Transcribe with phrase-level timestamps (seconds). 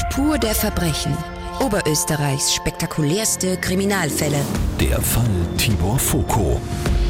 [0.00, 1.14] Spur der Verbrechen.
[1.60, 4.38] Oberösterreichs spektakulärste Kriminalfälle.
[4.80, 6.58] Der Fall Tibor Foko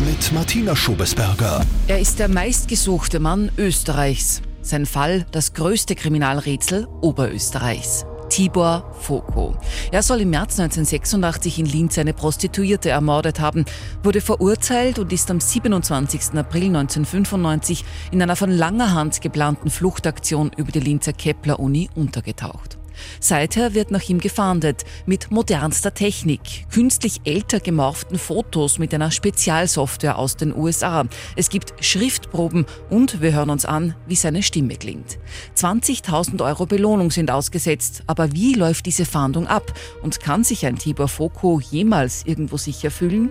[0.05, 1.65] mit Martina Schobesberger.
[1.87, 4.43] Er ist der meistgesuchte Mann Österreichs.
[4.63, 8.07] Sein Fall das größte Kriminalrätsel Oberösterreichs.
[8.29, 9.55] Tibor Foko.
[9.93, 13.67] Er soll im März 1986 in Linz eine Prostituierte ermordet haben,
[14.03, 16.37] wurde verurteilt und ist am 27.
[16.37, 22.80] April 1995 in einer von langer Hand geplanten Fluchtaktion über die Linzer Kepler-Uni untergetaucht.
[23.21, 26.41] Seither wird nach ihm gefahndet mit modernster Technik,
[26.71, 31.05] künstlich älter gemorften Fotos mit einer Spezialsoftware aus den USA.
[31.37, 35.19] Es gibt Schriftproben und wir hören uns an, wie seine Stimme klingt.
[35.57, 39.73] 20.000 Euro Belohnung sind ausgesetzt, aber wie läuft diese Fahndung ab
[40.03, 43.31] und kann sich ein Tibor Foko jemals irgendwo sicher fühlen?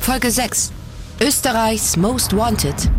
[0.00, 0.72] Folge 6.
[1.20, 2.90] Österreichs Most Wanted.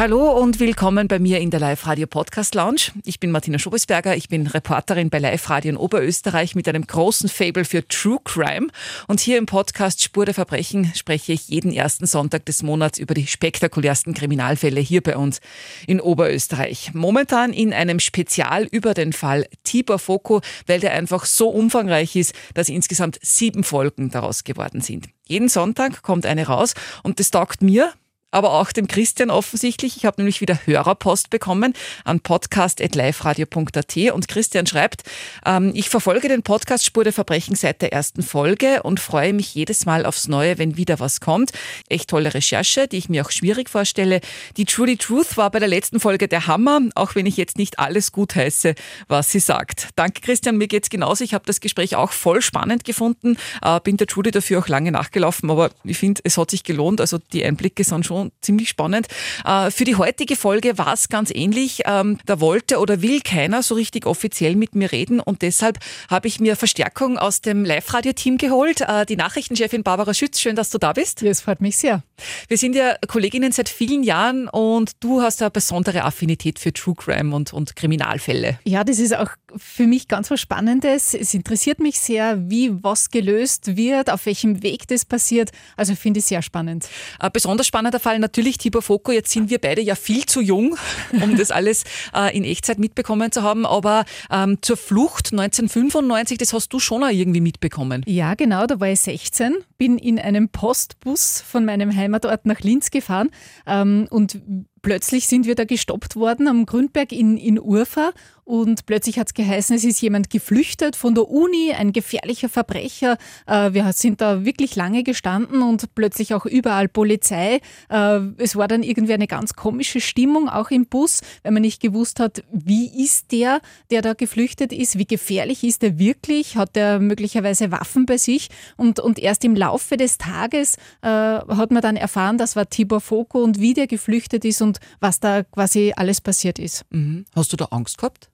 [0.00, 2.92] Hallo und willkommen bei mir in der Live-Radio Podcast Lounge.
[3.04, 7.66] Ich bin Martina Schobesberger, ich bin Reporterin bei Live-Radio in Oberösterreich mit einem großen Fable
[7.66, 8.68] für True Crime.
[9.08, 13.12] Und hier im Podcast Spur der Verbrechen spreche ich jeden ersten Sonntag des Monats über
[13.12, 15.42] die spektakulärsten Kriminalfälle hier bei uns
[15.86, 16.94] in Oberösterreich.
[16.94, 22.32] Momentan in einem Spezial über den Fall Tibor Foko, weil der einfach so umfangreich ist,
[22.54, 25.10] dass insgesamt sieben Folgen daraus geworden sind.
[25.26, 27.92] Jeden Sonntag kommt eine raus und das taugt mir,
[28.30, 29.96] aber auch dem Christian offensichtlich.
[29.96, 35.02] Ich habe nämlich wieder Hörerpost bekommen an podcast.liferadio.at und Christian schreibt,
[35.44, 39.54] ähm, ich verfolge den Podcast Spur der Verbrechen seit der ersten Folge und freue mich
[39.54, 41.52] jedes Mal aufs Neue, wenn wieder was kommt.
[41.88, 44.20] Echt tolle Recherche, die ich mir auch schwierig vorstelle.
[44.56, 47.78] Die Truly Truth war bei der letzten Folge der Hammer, auch wenn ich jetzt nicht
[47.78, 48.74] alles gut heiße,
[49.08, 49.88] was sie sagt.
[49.96, 51.24] Danke Christian, mir geht's genauso.
[51.24, 54.92] Ich habe das Gespräch auch voll spannend gefunden, äh, bin der Trudy dafür auch lange
[54.92, 57.00] nachgelaufen, aber ich finde, es hat sich gelohnt.
[57.00, 59.08] Also die Einblicke sind schon ziemlich spannend.
[59.44, 61.82] Äh, für die heutige Folge war es ganz ähnlich.
[61.86, 65.78] Ähm, da wollte oder will keiner so richtig offiziell mit mir reden und deshalb
[66.10, 68.82] habe ich mir Verstärkung aus dem Live-Radio-Team geholt.
[68.82, 71.22] Äh, die Nachrichtenchefin Barbara Schütz, schön, dass du da bist.
[71.22, 72.02] Ja, es freut mich sehr.
[72.48, 76.94] Wir sind ja Kolleginnen seit vielen Jahren und du hast eine besondere Affinität für True
[76.94, 78.58] Crime und, und Kriminalfälle.
[78.64, 81.14] Ja, das ist auch für mich ganz was Spannendes.
[81.14, 85.50] Es interessiert mich sehr, wie was gelöst wird, auf welchem Weg das passiert.
[85.76, 86.88] Also finde ich sehr spannend.
[87.18, 89.12] Ein besonders spannender Fall natürlich Tibor Foko.
[89.12, 90.76] Jetzt sind wir beide ja viel zu jung,
[91.22, 91.84] um das alles
[92.14, 93.66] äh, in Echtzeit mitbekommen zu haben.
[93.66, 98.02] Aber ähm, zur Flucht 1995, das hast du schon auch irgendwie mitbekommen.
[98.06, 98.66] Ja, genau.
[98.66, 103.30] Da war ich 16, bin in einem Postbus von meinem Heimatort nach Linz gefahren
[103.66, 104.40] ähm, und
[104.82, 108.12] plötzlich sind wir da gestoppt worden am Grünberg in, in Urfa
[108.44, 113.16] und plötzlich hat es geheißen, es ist jemand geflüchtet von der Uni, ein gefährlicher Verbrecher.
[113.46, 117.60] Äh, wir sind da wirklich lange gestanden und plötzlich auch überall Polizei.
[117.88, 121.80] Äh, es war dann irgendwie eine ganz komische Stimmung, auch im Bus, weil man nicht
[121.80, 126.76] gewusst hat, wie ist der, der da geflüchtet ist, wie gefährlich ist er wirklich, hat
[126.76, 128.48] er möglicherweise Waffen bei sich.
[128.76, 133.00] Und, und erst im Laufe des Tages äh, hat man dann erfahren, das war Tibor
[133.00, 136.84] Foko und wie der geflüchtet ist und was da quasi alles passiert ist.
[136.90, 137.24] Mhm.
[137.34, 138.30] Hast du da Angst gehabt?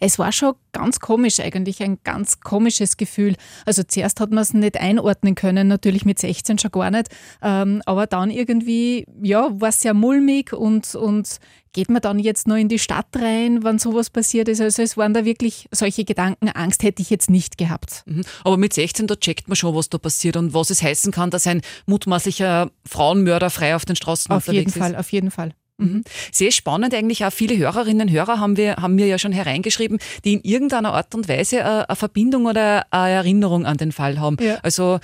[0.00, 3.36] Es war schon ganz komisch eigentlich, ein ganz komisches Gefühl.
[3.64, 7.08] Also zuerst hat man es nicht einordnen können, natürlich mit 16 schon gar nicht,
[7.42, 11.38] ähm, aber dann irgendwie, ja, war es sehr mulmig und, und
[11.74, 14.60] geht man dann jetzt noch in die Stadt rein, wann sowas passiert ist.
[14.60, 18.04] Also es waren da wirklich solche Gedanken, Angst hätte ich jetzt nicht gehabt.
[18.06, 18.22] Mhm.
[18.44, 21.30] Aber mit 16, da checkt man schon, was da passiert und was es heißen kann,
[21.30, 25.54] dass ein mutmaßlicher Frauenmörder frei auf den Straßen auf unterwegs jeden Fall, Auf jeden Fall.
[25.78, 26.04] Mhm.
[26.32, 27.32] Sehr spannend eigentlich auch.
[27.32, 31.14] Viele Hörerinnen und Hörer haben wir, haben mir ja schon hereingeschrieben, die in irgendeiner Art
[31.14, 34.36] und Weise eine, eine Verbindung oder eine Erinnerung an den Fall haben.
[34.40, 34.58] Ja.
[34.62, 35.00] Also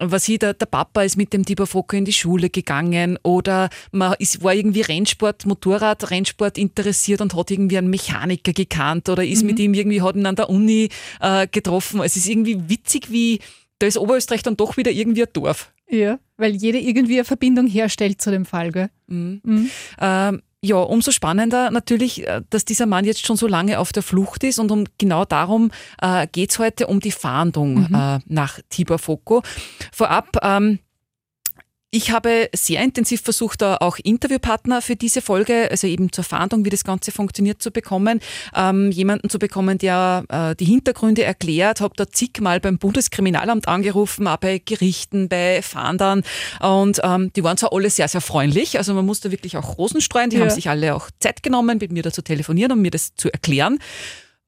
[0.00, 3.68] was hier, der, der Papa ist mit dem Tibor Foko in die Schule gegangen oder
[3.90, 9.24] man ist, war irgendwie Rennsport, Motorrad, Rennsport interessiert und hat irgendwie einen Mechaniker gekannt oder
[9.24, 9.46] ist mhm.
[9.48, 10.88] mit ihm irgendwie, hat ihn an der Uni
[11.20, 12.00] äh, getroffen.
[12.00, 13.40] Es ist irgendwie witzig, wie
[13.78, 15.72] da ist Oberösterreich dann doch wieder irgendwie ein Dorf.
[15.90, 18.90] Ja, weil jeder irgendwie eine Verbindung herstellt zu dem Fall, gell?
[19.06, 19.40] Mhm.
[19.42, 19.70] Mhm.
[20.00, 24.02] Ähm, ja, umso spannender natürlich, äh, dass dieser Mann jetzt schon so lange auf der
[24.02, 25.70] Flucht ist und um genau darum
[26.02, 27.94] äh, geht es heute um die Fahndung mhm.
[27.94, 29.42] äh, nach Tibor Foko.
[29.92, 30.80] Vorab, ähm,
[31.90, 36.66] ich habe sehr intensiv versucht, da auch Interviewpartner für diese Folge, also eben zur Fahndung,
[36.66, 38.20] wie das Ganze funktioniert, zu bekommen.
[38.54, 44.26] Ähm, jemanden zu bekommen, der äh, die Hintergründe erklärt, habe da zigmal beim Bundeskriminalamt angerufen,
[44.26, 46.24] auch bei Gerichten, bei Fahndern
[46.60, 50.02] und ähm, die waren zwar alle sehr, sehr freundlich, also man musste wirklich auch Rosen
[50.02, 50.42] streuen, die ja.
[50.42, 53.32] haben sich alle auch Zeit genommen, mit mir da zu telefonieren, um mir das zu
[53.32, 53.78] erklären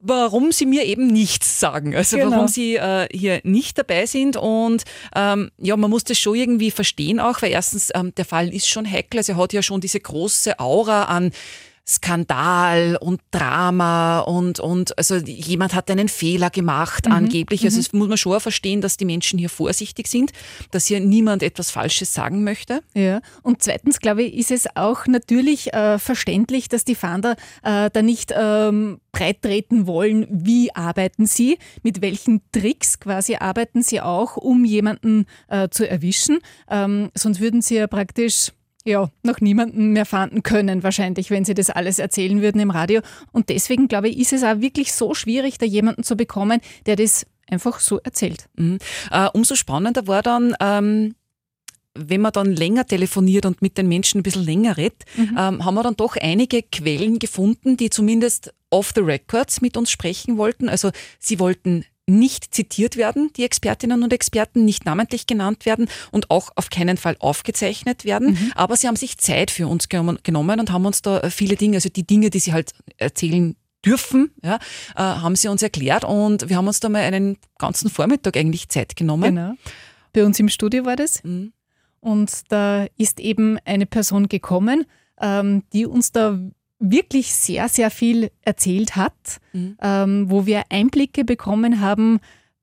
[0.00, 2.30] warum sie mir eben nichts sagen, also genau.
[2.32, 4.36] warum sie äh, hier nicht dabei sind.
[4.36, 8.52] Und ähm, ja, man muss das schon irgendwie verstehen auch, weil erstens ähm, der Fall
[8.52, 11.32] ist schon heikel, also er hat ja schon diese große Aura an
[11.90, 17.12] Skandal und Drama und, und also jemand hat einen Fehler gemacht mhm.
[17.12, 17.64] angeblich.
[17.64, 17.80] Also mhm.
[17.80, 20.30] es muss man schon verstehen, dass die Menschen hier vorsichtig sind,
[20.70, 22.82] dass hier niemand etwas Falsches sagen möchte.
[22.94, 27.34] Ja, und zweitens glaube ich, ist es auch natürlich äh, verständlich, dass die Fahnder
[27.64, 33.82] äh, da nicht ähm, breit treten wollen, wie arbeiten sie, mit welchen Tricks quasi arbeiten
[33.82, 36.38] sie auch, um jemanden äh, zu erwischen.
[36.70, 38.52] Ähm, sonst würden sie ja praktisch
[38.84, 43.02] ja, noch niemanden mehr fanden können, wahrscheinlich, wenn sie das alles erzählen würden im Radio.
[43.32, 46.96] Und deswegen, glaube ich, ist es auch wirklich so schwierig, da jemanden zu bekommen, der
[46.96, 48.46] das einfach so erzählt.
[48.56, 48.78] Mhm.
[49.10, 51.14] Äh, umso spannender war dann, ähm,
[51.94, 55.36] wenn man dann länger telefoniert und mit den Menschen ein bisschen länger redet, mhm.
[55.36, 59.90] ähm, haben wir dann doch einige Quellen gefunden, die zumindest off the records mit uns
[59.90, 60.68] sprechen wollten.
[60.68, 61.84] Also sie wollten
[62.18, 66.96] nicht zitiert werden, die Expertinnen und Experten, nicht namentlich genannt werden und auch auf keinen
[66.96, 68.32] Fall aufgezeichnet werden.
[68.32, 68.52] Mhm.
[68.54, 71.88] Aber sie haben sich Zeit für uns genommen und haben uns da viele Dinge, also
[71.88, 74.56] die Dinge, die sie halt erzählen dürfen, ja,
[74.94, 78.68] äh, haben sie uns erklärt und wir haben uns da mal einen ganzen Vormittag eigentlich
[78.68, 79.36] Zeit genommen.
[79.36, 79.54] Genau.
[80.12, 81.24] Bei uns im Studio war das.
[81.24, 81.52] Mhm.
[82.00, 84.86] Und da ist eben eine Person gekommen,
[85.20, 86.38] ähm, die uns da
[86.80, 89.76] wirklich sehr, sehr viel erzählt hat, mhm.
[89.80, 92.18] ähm, wo wir Einblicke bekommen haben.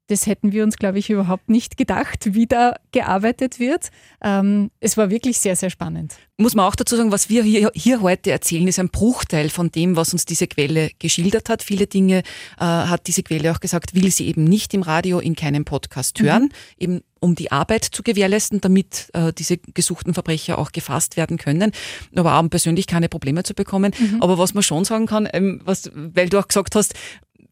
[0.07, 3.89] Das hätten wir uns, glaube ich, überhaupt nicht gedacht, wie da gearbeitet wird.
[4.23, 6.15] Ähm, es war wirklich sehr, sehr spannend.
[6.37, 9.69] Muss man auch dazu sagen, was wir hier, hier heute erzählen, ist ein Bruchteil von
[9.69, 11.61] dem, was uns diese Quelle geschildert hat.
[11.61, 15.35] Viele Dinge äh, hat diese Quelle auch gesagt, will sie eben nicht im Radio, in
[15.35, 16.49] keinem Podcast hören, mhm.
[16.77, 21.71] eben um die Arbeit zu gewährleisten, damit äh, diese gesuchten Verbrecher auch gefasst werden können,
[22.15, 23.93] aber auch um persönlich keine Probleme zu bekommen.
[23.97, 24.21] Mhm.
[24.21, 26.93] Aber was man schon sagen kann, ähm, was, weil du auch gesagt hast,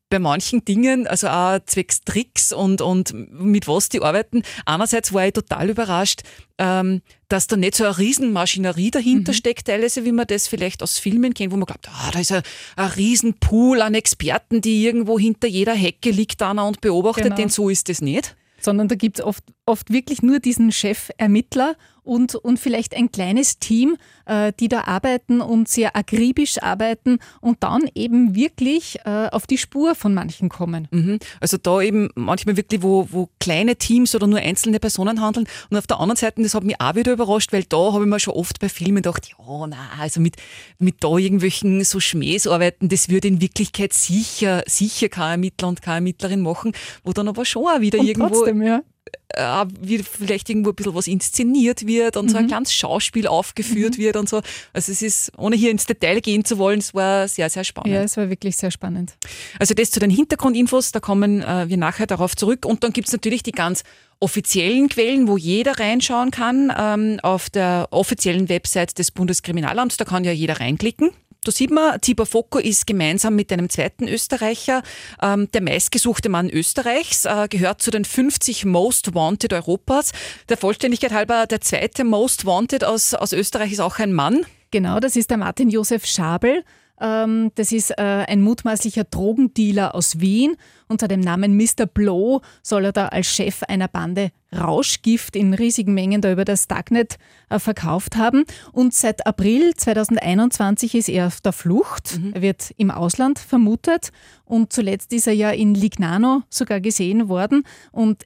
[0.10, 4.44] bei manchen Dingen, also auch zwecks Tricks und, und mit was die arbeiten.
[4.66, 6.22] Einerseits war ich total überrascht,
[6.58, 9.36] ähm, dass da nicht so eine Riesenmaschinerie dahinter mhm.
[9.36, 12.32] steckt, teilweise, wie man das vielleicht aus Filmen kennt, wo man glaubt, ah, da ist
[12.32, 12.44] ein,
[12.76, 17.36] ein Riesenpool an Experten, die irgendwo hinter jeder Hecke liegt einer und beobachtet, genau.
[17.36, 18.36] denn so ist das nicht.
[18.66, 21.76] Sondern da gibt es oft, oft wirklich nur diesen Chefermittler
[22.06, 27.64] und, und vielleicht ein kleines Team, äh, die da arbeiten und sehr akribisch arbeiten und
[27.64, 30.88] dann eben wirklich äh, auf die Spur von manchen kommen.
[30.92, 31.20] Mhm.
[31.42, 35.48] Also da eben manchmal wirklich, wo, wo kleine Teams oder nur einzelne Personen handeln.
[35.70, 38.10] Und auf der anderen Seite, das hat mich auch wieder überrascht, weil da habe ich
[38.10, 40.36] mir schon oft bei Filmen gedacht, ja, na, also mit,
[40.78, 45.82] mit da irgendwelchen so Schmähs arbeiten, das würde in Wirklichkeit sicher, sicher kein Ermittler und
[45.82, 46.74] keine Ermittlerin machen,
[47.04, 48.30] wo dann aber schon auch wieder und irgendwo.
[48.30, 48.82] Trotzdem, ja
[49.30, 52.30] äh, wie vielleicht irgendwo ein bisschen was inszeniert wird und mhm.
[52.30, 52.50] so ein mhm.
[52.50, 54.02] kleines Schauspiel aufgeführt mhm.
[54.02, 54.42] wird und so.
[54.74, 57.94] Also es ist, ohne hier ins Detail gehen zu wollen, es war sehr, sehr spannend.
[57.94, 59.16] Ja, es war wirklich sehr spannend.
[59.60, 62.66] Also das zu den Hintergrundinfos, da kommen äh, wir nachher darauf zurück.
[62.66, 63.84] Und dann gibt es natürlich die ganz
[64.20, 69.98] offiziellen Quellen, wo jeder reinschauen kann, ähm, auf der offiziellen Website des Bundeskriminalamts.
[69.98, 71.12] Da kann ja jeder reinklicken.
[71.46, 74.82] Da sieht man, Tibor Focko ist gemeinsam mit einem zweiten Österreicher
[75.22, 80.12] ähm, der meistgesuchte Mann Österreichs, äh, gehört zu den 50 Most Wanted Europas.
[80.50, 84.44] Der Vollständigkeit halber, der zweite Most Wanted aus, aus Österreich ist auch ein Mann.
[84.72, 86.64] Genau, das ist der Martin Josef Schabel.
[87.00, 90.56] Ähm, das ist äh, ein mutmaßlicher Drogendealer aus Wien.
[90.88, 91.86] Unter dem Namen Mr.
[91.86, 96.68] Blow soll er da als Chef einer Bande Rauschgift in riesigen Mengen da über das
[96.68, 97.18] Darknet
[97.50, 98.46] äh, verkauft haben.
[98.72, 102.20] Und seit April 2021 ist er auf der Flucht.
[102.20, 102.34] Mhm.
[102.34, 104.12] Er wird im Ausland vermutet.
[104.46, 107.64] Und zuletzt ist er ja in Lignano sogar gesehen worden.
[107.92, 108.26] Und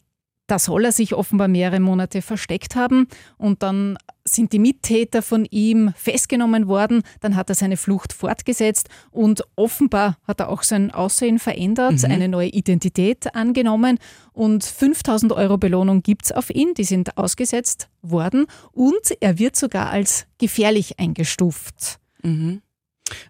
[0.50, 5.46] da soll er sich offenbar mehrere Monate versteckt haben und dann sind die Mittäter von
[5.46, 7.04] ihm festgenommen worden.
[7.20, 12.12] Dann hat er seine Flucht fortgesetzt und offenbar hat er auch sein Aussehen verändert, mhm.
[12.12, 13.98] eine neue Identität angenommen
[14.34, 16.74] und 5000 Euro Belohnung gibt es auf ihn.
[16.74, 22.00] Die sind ausgesetzt worden und er wird sogar als gefährlich eingestuft.
[22.24, 22.62] Mhm.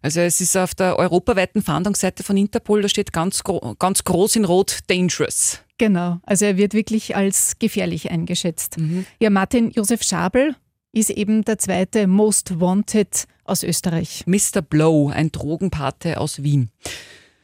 [0.01, 3.43] Also es ist auf der europaweiten Fahndungsseite von Interpol, da steht ganz,
[3.79, 5.59] ganz groß in Rot Dangerous.
[5.77, 8.77] Genau, also er wird wirklich als gefährlich eingeschätzt.
[8.77, 9.05] Mhm.
[9.19, 10.55] Ja, Martin Josef Schabel
[10.91, 14.23] ist eben der zweite Most Wanted aus Österreich.
[14.25, 14.61] Mr.
[14.61, 16.69] Blow, ein Drogenpate aus Wien.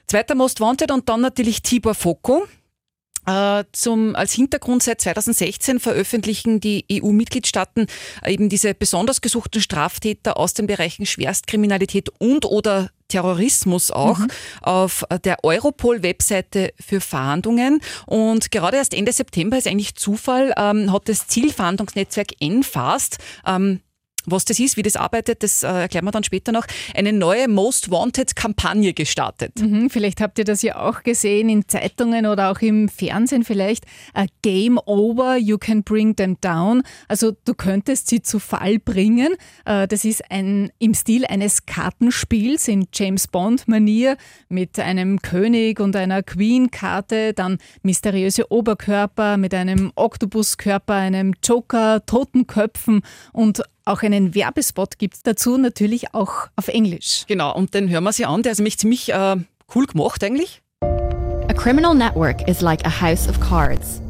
[0.08, 2.46] Zweiter Most Wanted und dann natürlich Tibor Foko.
[3.26, 7.88] Äh, zum, als Hintergrund seit 2016 veröffentlichen die EU-Mitgliedstaaten
[8.26, 14.28] eben diese besonders gesuchten Straftäter aus den Bereichen Schwerstkriminalität und oder Terrorismus auch mhm.
[14.62, 17.80] auf der Europol-Webseite für Fahndungen.
[18.08, 23.82] Und gerade erst Ende September ist eigentlich Zufall, ähm, hat das Zielfahndungsnetzwerk NFAST ähm,
[24.28, 26.66] Was das ist, wie das arbeitet, das äh, erklären wir dann später noch.
[26.94, 29.54] Eine neue Most Wanted-Kampagne gestartet.
[29.60, 33.86] Mhm, vielleicht habt ihr das ja auch gesehen in Zeitungen oder auch im Fernsehen vielleicht.
[34.14, 36.84] A Game Over, you can bring them down.
[37.08, 39.36] Also du könntest sie zu Fall bringen.
[39.66, 44.18] Äh, das ist ein, im Stil eines Kartenspiels in James Bond-Manier
[44.50, 52.48] mit einem König und einer Queen-Karte, dann mysteriöse Oberkörper mit einem Oktopuskörper, einem Joker, toten
[52.48, 53.02] Köpfen
[53.34, 57.24] und auch einen Werbespot gibt es dazu, natürlich auch auf Englisch.
[57.28, 58.44] Genau, und den hören wir sie an.
[58.44, 59.38] Der ist nämlich ziemlich äh,
[59.74, 60.62] cool gemacht eigentlich.
[60.82, 64.02] A criminal network is like a house of cards.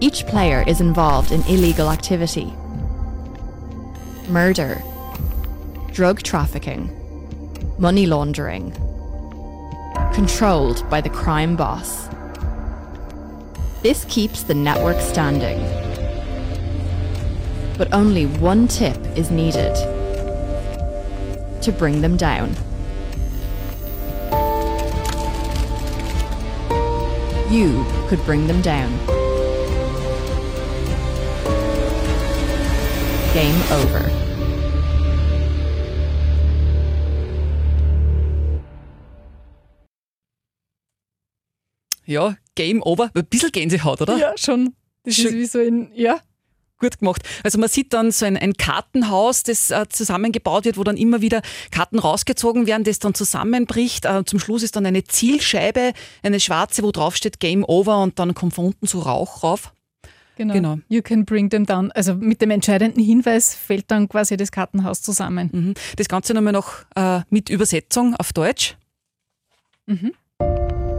[0.00, 2.52] Each player is involved in illegal activity
[4.28, 4.82] murder,
[5.92, 6.90] drug trafficking,
[7.78, 8.72] money laundering,
[10.12, 12.08] controlled by the crime boss.
[13.82, 15.58] This keeps the network standing.
[17.78, 19.76] But only one tip is needed
[21.62, 22.50] to bring them down.
[27.48, 28.90] You could bring them down.
[33.32, 34.10] Game over.
[42.04, 43.10] Ja, Game Over.
[43.14, 44.16] Ein bisschen Gänsehaut, oder?
[44.16, 44.74] Ja, schon.
[45.04, 45.26] Das Schön.
[45.26, 46.20] ist wie so ein, ja,
[46.80, 47.22] Gut gemacht.
[47.42, 51.20] Also man sieht dann so ein, ein Kartenhaus, das äh, zusammengebaut wird, wo dann immer
[51.20, 51.42] wieder
[51.72, 54.04] Karten rausgezogen werden, das dann zusammenbricht.
[54.04, 55.92] Äh, zum Schluss ist dann eine Zielscheibe,
[56.22, 59.72] eine schwarze, wo drauf steht Game Over und dann kommt von unten so Rauch rauf.
[60.36, 60.54] genau.
[60.54, 60.78] Genau.
[60.88, 61.90] You can bring them down.
[61.92, 65.50] Also mit dem entscheidenden Hinweis fällt dann quasi das Kartenhaus zusammen.
[65.52, 65.74] Mhm.
[65.96, 68.76] Das Ganze nochmal noch äh, mit Übersetzung auf Deutsch.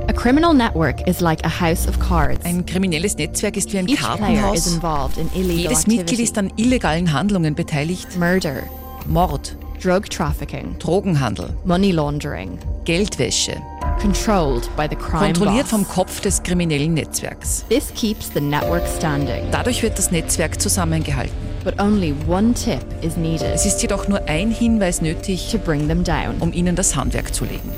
[0.10, 2.44] A criminal network is like a house of cards.
[2.44, 4.74] Ein kriminelles Netzwerk ist wie ein Each player is Kartenhaus.
[4.74, 6.24] involved in illegal Jedes Mitglied activity.
[6.24, 8.18] ist an illegalen Handlungen beteiligt.
[8.18, 8.64] Murder,
[9.06, 13.62] Mord, drug trafficking, Drogenhandel, money laundering, Geldwäsche.
[14.02, 15.70] controlled by the crime Kontrolliert boss.
[15.70, 17.66] vom Kopf des kriminellen Netzwerks.
[17.70, 19.44] This keeps the network standing.
[19.52, 21.36] Dadurch wird das Netzwerk zusammengehalten.
[21.64, 25.88] But only one tip is needed Es ist jedoch nur ein Hinweis nötig, to bring
[25.88, 26.38] them down.
[26.40, 27.70] um ihnen das Handwerk zu legen.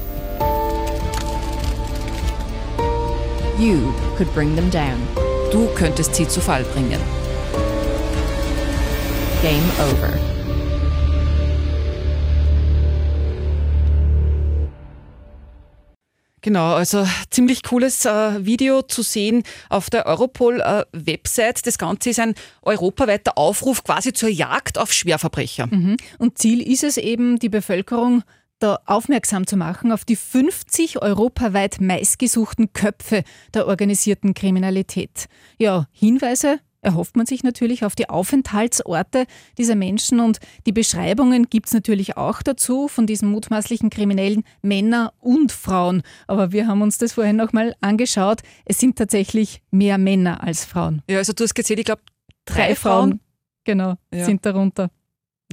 [3.61, 4.99] You could bring them down.
[5.51, 6.99] Du könntest sie zu Fall bringen.
[9.43, 10.17] Game over.
[16.41, 21.67] Genau, also ziemlich cooles äh, Video zu sehen auf der Europol-Website.
[21.67, 25.69] das Ganze ist ein europaweiter Aufruf quasi zur Jagd auf Schwerverbrecher.
[26.17, 28.23] Und Ziel ist es eben, die Bevölkerung
[28.61, 35.25] da aufmerksam zu machen auf die 50 europaweit meistgesuchten Köpfe der organisierten Kriminalität.
[35.57, 39.25] Ja, Hinweise erhofft man sich natürlich auf die Aufenthaltsorte
[39.57, 45.13] dieser Menschen und die Beschreibungen gibt es natürlich auch dazu von diesen mutmaßlichen Kriminellen Männer
[45.19, 46.01] und Frauen.
[46.27, 48.41] Aber wir haben uns das vorhin nochmal angeschaut.
[48.65, 51.03] Es sind tatsächlich mehr Männer als Frauen.
[51.09, 52.01] Ja, also du hast gezählt, ich glaube,
[52.45, 53.19] drei, Frauen.
[53.63, 54.25] genau, Ja.
[54.25, 54.89] sind darunter.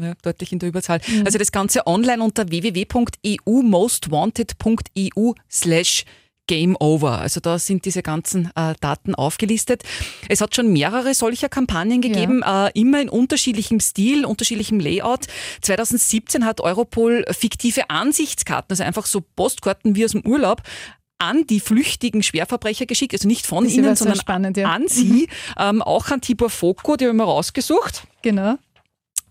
[0.00, 1.00] Ja, deutlich in der Überzahl.
[1.25, 6.05] Also das Ganze online unter www.eumostwanted.eu slash
[6.49, 7.21] Game Over.
[7.21, 9.85] Also da sind diese ganzen äh, Daten aufgelistet.
[10.28, 15.26] Es hat schon mehrere solcher Kampagnen gegeben, äh, immer in unterschiedlichem Stil, unterschiedlichem Layout.
[15.61, 20.62] 2017 hat Europol fiktive Ansichtskarten, also einfach so Postkarten wie aus dem Urlaub,
[21.19, 24.71] an die flüchtigen Schwerverbrecher geschickt, also nicht von ihnen, sondern spannend, ja.
[24.71, 25.28] an sie.
[25.59, 28.05] Ähm, auch an Tibor Foko, die haben wir rausgesucht.
[28.23, 28.57] Genau.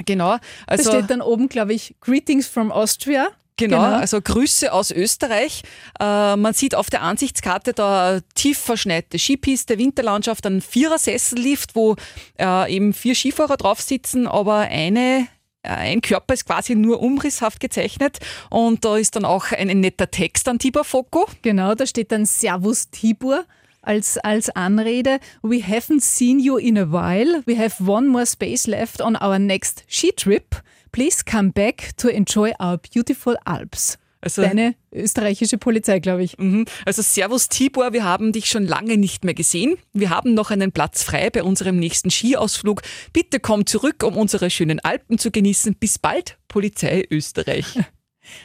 [0.05, 0.37] Genau.
[0.37, 3.29] Da Also, steht dann oben, glaube ich, Greetings from Austria.
[3.59, 3.95] Genau, Genau.
[3.97, 5.63] also Grüße aus Österreich.
[5.99, 11.95] Äh, man sieht auf der Ansichtskarte da tief verschneite Skipiste, Winterlandschaft, ein Vierersessellift, wo
[12.39, 15.27] äh, eben vier Skifahrer drauf sitzen, aber eine
[15.63, 18.19] äh, ein Körper ist quasi nur umrisshaft gezeichnet
[18.51, 21.27] und da ist dann auch ein, ein netter Text an Tibor Foko.
[21.41, 23.43] Genau, da steht dann Servus Tibur
[23.81, 25.19] als, als Anrede.
[25.41, 27.43] We haven't seen you in a while.
[27.45, 30.55] We have one more space left on our next ski trip.
[30.91, 33.97] Please come back to enjoy our beautiful Alps.
[34.19, 36.37] Also, Deine österreichische Polizei, glaube ich.
[36.37, 36.65] Mhm.
[36.85, 39.77] Also Servus Tibor, wir haben dich schon lange nicht mehr gesehen.
[39.93, 42.81] Wir haben noch einen Platz frei bei unserem nächsten Skiausflug.
[43.13, 45.75] Bitte komm zurück, um unsere schönen Alpen zu genießen.
[45.75, 47.65] Bis bald, Polizei Österreich.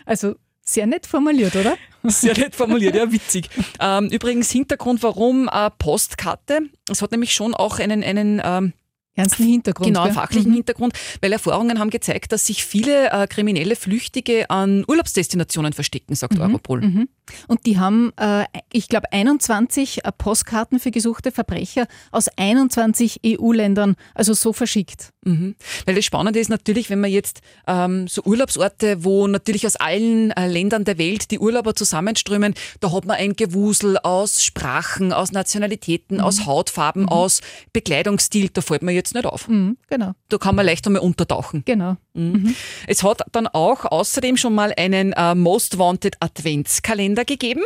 [0.06, 1.76] Also sehr nett formuliert, oder?
[2.04, 3.48] Sehr nett formuliert, ja, witzig.
[3.78, 6.62] Ähm, übrigens Hintergrund, warum äh, Postkarte.
[6.90, 8.72] Es hat nämlich schon auch einen, einen ähm,
[9.14, 9.86] Ernsten Hintergrund.
[9.86, 10.14] genau, gell?
[10.14, 10.56] fachlichen Mhm.
[10.56, 16.38] Hintergrund, weil Erfahrungen haben gezeigt, dass sich viele äh, kriminelle Flüchtige an Urlaubsdestinationen verstecken, sagt
[16.40, 16.80] Europol.
[16.80, 17.08] Mhm.
[17.46, 23.96] Und die haben, äh, ich glaube, 21 äh, Postkarten für gesuchte Verbrecher aus 21 EU-Ländern,
[24.14, 25.10] also so verschickt.
[25.24, 25.54] Mhm.
[25.86, 30.32] Weil das Spannende ist natürlich, wenn man jetzt ähm, so Urlaubsorte, wo natürlich aus allen
[30.32, 35.32] äh, Ländern der Welt die Urlauber zusammenströmen, da hat man ein Gewusel aus Sprachen, aus
[35.32, 36.24] Nationalitäten, mhm.
[36.24, 37.08] aus Hautfarben, mhm.
[37.08, 37.40] aus
[37.72, 39.48] Bekleidungsstil, da fällt man jetzt nicht auf.
[39.48, 40.12] Mhm, genau.
[40.28, 41.62] Da kann man leicht einmal untertauchen.
[41.64, 41.96] Genau.
[42.14, 42.32] Mhm.
[42.32, 42.56] Mhm.
[42.86, 47.62] Es hat dann auch außerdem schon mal einen äh, Most Wanted Adventskalender gegeben.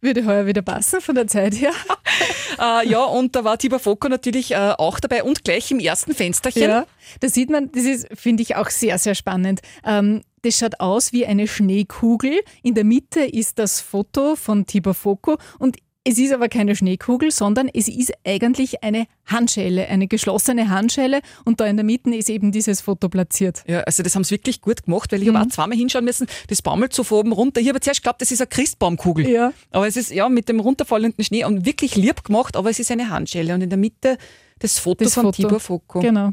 [0.00, 1.72] Würde heuer wieder passen von der Zeit her.
[2.58, 6.14] äh, ja, und da war Tibor Foko natürlich äh, auch dabei und gleich im ersten
[6.14, 6.62] Fensterchen.
[6.62, 6.86] Ja,
[7.20, 9.60] da sieht man, das ist, finde ich, auch sehr, sehr spannend.
[9.84, 12.40] Ähm, das schaut aus wie eine Schneekugel.
[12.62, 17.30] In der Mitte ist das Foto von Tibor Foko und es ist aber keine Schneekugel,
[17.30, 22.30] sondern es ist eigentlich eine Handschelle, eine geschlossene Handschelle und da in der Mitte ist
[22.30, 23.62] eben dieses Foto platziert.
[23.66, 25.36] Ja, also das haben sie wirklich gut gemacht, weil ich mhm.
[25.36, 27.60] habe auch zweimal hinschauen müssen, das baumelt so von oben runter.
[27.60, 29.28] Ich habe zuerst geglaubt, das ist eine Christbaumkugel.
[29.28, 29.52] Ja.
[29.70, 32.90] Aber es ist ja mit dem runterfallenden Schnee und wirklich lieb gemacht, aber es ist
[32.90, 34.16] eine Handschelle und in der Mitte
[34.58, 35.42] das Foto das von Foto.
[35.42, 36.00] Tibor Foko.
[36.00, 36.30] Genau.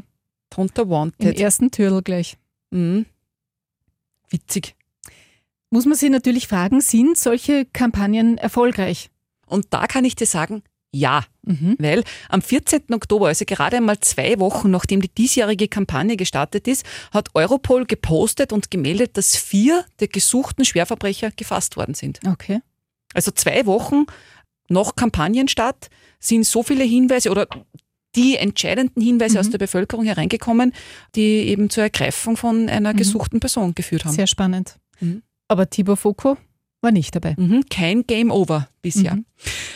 [0.48, 1.36] Drunter Wanted.
[1.36, 2.38] Im ersten Türl gleich.
[2.70, 3.04] Mhm.
[4.30, 4.76] Witzig.
[5.70, 9.10] Muss man sich natürlich fragen, sind solche Kampagnen erfolgreich?
[9.48, 11.76] Und da kann ich dir sagen, ja, mhm.
[11.78, 12.84] weil am 14.
[12.92, 18.52] Oktober, also gerade einmal zwei Wochen nachdem die diesjährige Kampagne gestartet ist, hat Europol gepostet
[18.52, 22.20] und gemeldet, dass vier der gesuchten Schwerverbrecher gefasst worden sind.
[22.26, 22.60] Okay.
[23.12, 24.06] Also zwei Wochen
[24.68, 25.88] nach Kampagnenstart
[26.20, 27.46] sind so viele Hinweise oder
[28.16, 29.40] die entscheidenden Hinweise mhm.
[29.40, 30.72] aus der Bevölkerung hereingekommen,
[31.14, 32.96] die eben zur Ergreifung von einer mhm.
[32.96, 34.14] gesuchten Person geführt haben.
[34.14, 34.76] Sehr spannend.
[35.00, 35.22] Mhm.
[35.48, 36.38] Aber Tibor Foucault
[36.80, 37.34] war nicht dabei.
[37.36, 39.16] Mhm, kein Game Over bisher.
[39.16, 39.24] Mhm.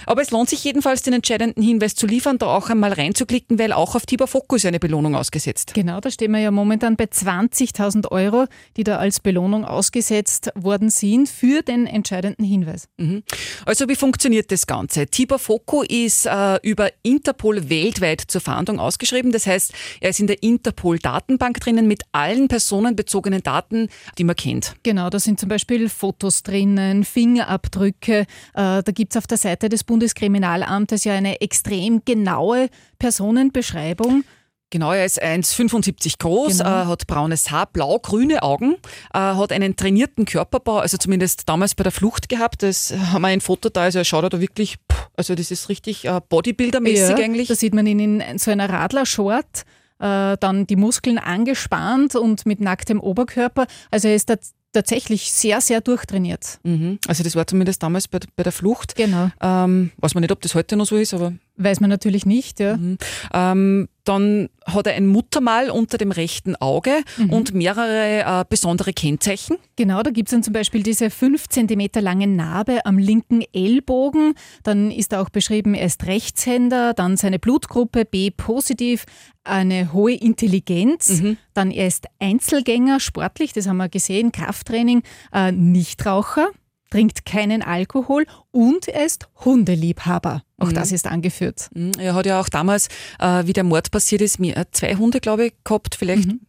[0.07, 3.73] Aber es lohnt sich jedenfalls, den entscheidenden Hinweis zu liefern, da auch einmal reinzuklicken, weil
[3.73, 5.75] auch auf Tibor Fokus eine Belohnung ausgesetzt.
[5.75, 10.91] Genau, da stehen wir ja momentan bei 20.000 Euro, die da als Belohnung ausgesetzt worden
[10.91, 12.89] sind für den entscheidenden Hinweis.
[12.97, 13.23] Mhm.
[13.67, 15.07] Also wie funktioniert das Ganze?
[15.07, 19.33] Tibor Foko ist äh, über Interpol weltweit zur Fahndung ausgeschrieben.
[19.33, 24.75] Das heißt, er ist in der Interpol-Datenbank drinnen mit allen personenbezogenen Daten, die man kennt.
[24.83, 29.69] Genau, da sind zum Beispiel Fotos drinnen, Fingerabdrücke, äh, da gibt es auf der Seite
[29.69, 32.69] des Bundeskriminalamtes ja eine extrem genaue
[32.99, 34.25] Personenbeschreibung.
[34.73, 36.71] Genau, er ist 1,75 groß, genau.
[36.71, 38.77] äh, hat braunes Haar, blau-grüne Augen,
[39.13, 42.63] äh, hat einen trainierten Körperbau, also zumindest damals bei der Flucht gehabt.
[42.63, 44.77] Das haben wir ein Foto da, also er schaut da wirklich,
[45.15, 47.49] also das ist richtig äh, Bodybuilder-mäßig ja, eigentlich.
[47.49, 49.65] Da sieht man ihn in so einer Radlershort,
[49.99, 53.67] äh, dann die Muskeln angespannt und mit nacktem Oberkörper.
[53.91, 54.31] Also er ist
[54.73, 56.59] tatsächlich sehr, sehr durchtrainiert.
[56.63, 56.99] Mhm.
[57.07, 58.95] Also das war zumindest damals bei, bei der Flucht.
[58.97, 59.31] Genau.
[59.41, 62.61] Ähm, weiß man nicht, ob das heute noch so ist, aber Weiß man natürlich nicht,
[62.61, 62.77] ja.
[62.77, 62.97] Mhm.
[63.35, 67.31] Ähm, dann hat er ein Muttermal unter dem rechten Auge mhm.
[67.31, 69.59] und mehrere äh, besondere Kennzeichen.
[69.77, 74.35] Genau, da gibt es dann zum Beispiel diese 5 cm lange Narbe am linken Ellbogen.
[74.63, 79.05] Dann ist auch beschrieben, er ist Rechtshänder, dann seine Blutgruppe B positiv,
[79.45, 81.37] eine hohe Intelligenz, mhm.
[81.53, 86.49] dann er ist Einzelgänger, sportlich, das haben wir gesehen, Krafttraining, äh, Nichtraucher
[86.93, 90.43] trinkt keinen Alkohol und er ist Hundeliebhaber.
[90.59, 90.75] Auch mhm.
[90.75, 91.71] das ist angeführt.
[91.75, 91.93] Mhm.
[91.99, 95.47] Er hat ja auch damals, äh, wie der Mord passiert ist, äh, zwei Hunde, glaube
[95.47, 95.95] ich, gehabt.
[95.95, 96.41] Vielleicht mhm.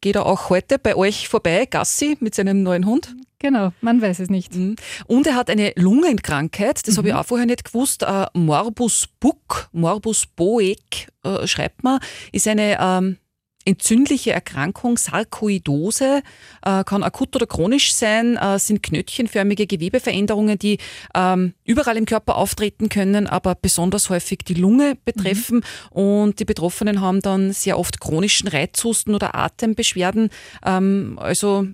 [0.00, 3.14] geht er auch heute bei euch vorbei, Gassi, mit seinem neuen Hund.
[3.38, 4.54] Genau, man weiß es nicht.
[4.54, 4.76] Mhm.
[5.06, 6.98] Und er hat eine Lungenkrankheit, das mhm.
[6.98, 8.02] habe ich auch vorher nicht gewusst.
[8.02, 12.00] Äh, Morbus Buck, Morbus Boeck, äh, schreibt man,
[12.30, 13.18] ist eine ähm,
[13.64, 16.22] entzündliche Erkrankung, Sarkoidose,
[16.64, 20.78] äh, kann akut oder chronisch sein, äh, sind knötchenförmige Gewebeveränderungen, die
[21.14, 25.64] ähm, überall im Körper auftreten können, aber besonders häufig die Lunge betreffen.
[25.92, 25.96] Mhm.
[25.96, 30.30] Und die Betroffenen haben dann sehr oft chronischen Reizhusten oder Atembeschwerden.
[30.64, 31.66] Ähm, also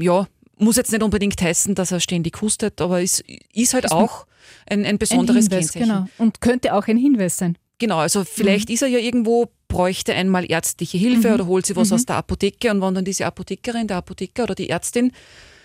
[0.00, 0.26] ja,
[0.58, 4.26] muss jetzt nicht unbedingt heißen, dass er ständig hustet, aber es ist halt auch
[4.68, 5.88] ein, ein besonderes ein Hinweis, Kennzeichen.
[5.88, 6.08] Genau.
[6.18, 7.58] Und könnte auch ein Hinweis sein.
[7.78, 8.74] Genau, also vielleicht mhm.
[8.74, 11.34] ist er ja irgendwo, bräuchte einmal ärztliche Hilfe mhm.
[11.34, 11.96] oder holt sie was mhm.
[11.96, 15.12] aus der Apotheke und wenn dann diese Apothekerin, der Apotheker oder die Ärztin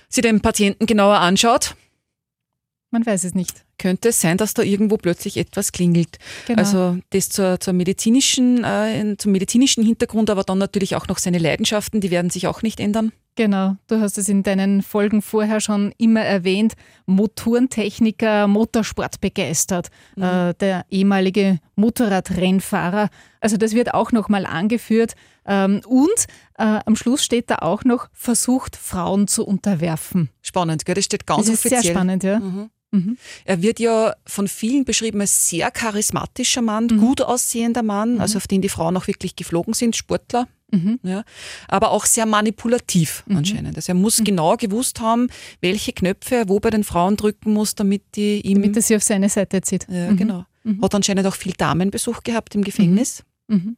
[0.10, 1.76] sie den Patienten genauer anschaut,
[2.90, 3.64] man weiß es nicht.
[3.78, 6.20] Könnte es sein, dass da irgendwo plötzlich etwas klingelt.
[6.46, 6.60] Genau.
[6.60, 11.38] Also das zur, zur medizinischen, äh, zum medizinischen Hintergrund, aber dann natürlich auch noch seine
[11.38, 13.14] Leidenschaften, die werden sich auch nicht ändern.
[13.36, 16.74] Genau, du hast es in deinen Folgen vorher schon immer erwähnt.
[17.06, 20.24] Motorentechniker, Motorsport begeistert, mhm.
[20.24, 23.10] äh, der ehemalige Motorradrennfahrer.
[23.40, 25.14] Also das wird auch nochmal angeführt.
[25.46, 26.26] Ähm, und
[26.58, 30.30] äh, am Schluss steht da auch noch, versucht Frauen zu unterwerfen.
[30.42, 30.96] Spannend, gell?
[30.96, 31.82] das steht ganz das ist offiziell.
[31.84, 32.40] Sehr spannend, ja.
[32.40, 32.70] Mhm.
[32.92, 33.18] Mhm.
[33.46, 37.00] Er wird ja von vielen beschrieben als sehr charismatischer Mann, mhm.
[37.00, 38.22] gut aussehender Mann, mhm.
[38.22, 40.48] also auf den die Frauen auch wirklich geflogen sind, Sportler.
[40.72, 41.00] Mhm.
[41.04, 41.24] Ja,
[41.68, 43.76] aber auch sehr manipulativ anscheinend.
[43.76, 45.28] Also er muss genau gewusst haben,
[45.60, 48.62] welche Knöpfe er wo bei den Frauen drücken muss, damit die ihm.
[48.62, 49.86] Damit er sie auf seine Seite zieht.
[49.90, 50.18] ja, Mhm.
[50.18, 50.46] genau.
[50.64, 50.82] Mhm.
[50.82, 53.24] Hat anscheinend auch viel Damenbesuch gehabt im Gefängnis.
[53.48, 53.76] Mhm.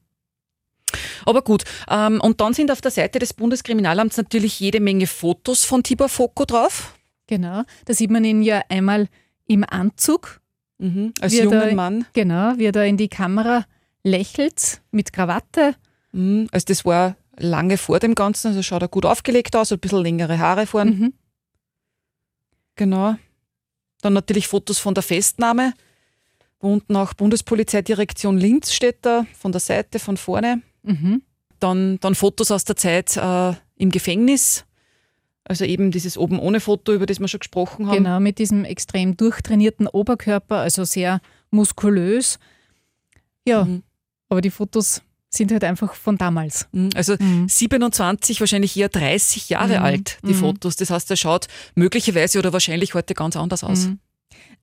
[1.25, 5.63] Aber gut, ähm, und dann sind auf der Seite des Bundeskriminalamts natürlich jede Menge Fotos
[5.63, 6.93] von Tibor Foko drauf.
[7.27, 7.63] Genau.
[7.85, 9.07] Da sieht man ihn ja einmal
[9.47, 10.41] im Anzug,
[10.77, 11.13] Mhm.
[11.21, 12.05] Als jungen da- Mann.
[12.13, 13.65] genau, wie er da in die Kamera
[14.03, 15.75] lächelt mit Krawatte.
[16.13, 16.47] Mhm.
[16.51, 20.01] Also das war lange vor dem Ganzen, also schaut er gut aufgelegt aus, ein bisschen
[20.03, 20.87] längere Haare vorn.
[20.89, 21.13] Mhm.
[22.75, 23.15] Genau.
[24.01, 25.73] Dann natürlich Fotos von der Festnahme,
[26.59, 30.61] wo unten auch Bundespolizeidirektion Linz steht da, von der Seite, von vorne.
[30.83, 31.21] Mhm.
[31.59, 34.65] Dann, dann Fotos aus der Zeit äh, im Gefängnis.
[35.45, 37.97] Also eben dieses oben ohne Foto, über das wir schon gesprochen haben.
[37.97, 41.19] Genau, mit diesem extrem durchtrainierten Oberkörper, also sehr
[41.51, 42.39] muskulös.
[43.45, 43.83] Ja, Mhm.
[44.29, 45.01] aber die Fotos
[45.35, 46.67] sind halt einfach von damals.
[46.71, 46.89] Mhm.
[46.95, 47.47] Also Mhm.
[47.49, 49.83] 27, wahrscheinlich eher 30 Jahre Mhm.
[49.85, 50.37] alt, die Mhm.
[50.39, 50.75] Fotos.
[50.75, 53.87] Das heißt, er schaut möglicherweise oder wahrscheinlich heute ganz anders aus.
[53.87, 53.99] Mhm.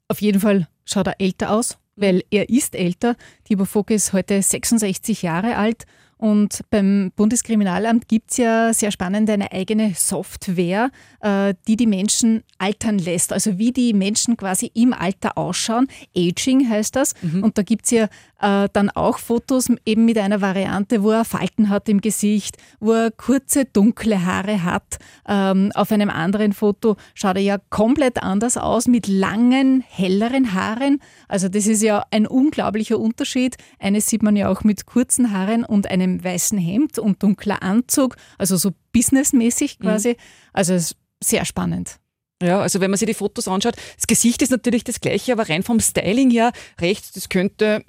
[0.09, 3.17] Auf jeden Fall schaut er älter aus, weil er ist älter.
[3.45, 5.85] Tibor Focke ist heute 66 Jahre alt
[6.21, 10.91] und beim Bundeskriminalamt gibt es ja sehr spannend eine eigene Software,
[11.23, 13.33] äh, die die Menschen altern lässt.
[13.33, 15.89] Also wie die Menschen quasi im Alter ausschauen.
[16.15, 17.15] Aging heißt das.
[17.43, 18.09] Und da gibt es ja
[18.41, 22.93] äh, dann auch Fotos eben mit einer Variante, wo er Falten hat im Gesicht, wo
[22.93, 24.99] er kurze dunkle Haare hat.
[25.27, 31.01] Ähm, auf einem anderen Foto schaut er ja komplett anders aus mit langen, helleren Haaren.
[31.29, 33.57] Also das ist ja ein unglaublicher Unterschied.
[33.79, 38.16] Eines sieht man ja auch mit kurzen Haaren und einem weißen Hemd und dunkler Anzug,
[38.38, 40.16] also so businessmäßig quasi.
[40.53, 41.99] Also es ist sehr spannend.
[42.42, 45.49] Ja, also wenn man sich die Fotos anschaut, das Gesicht ist natürlich das gleiche, aber
[45.49, 47.85] rein vom Styling her, rechts, das könnte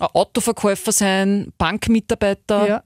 [0.00, 2.66] ein Autoverkäufer sein, Bankmitarbeiter.
[2.66, 2.84] Ja.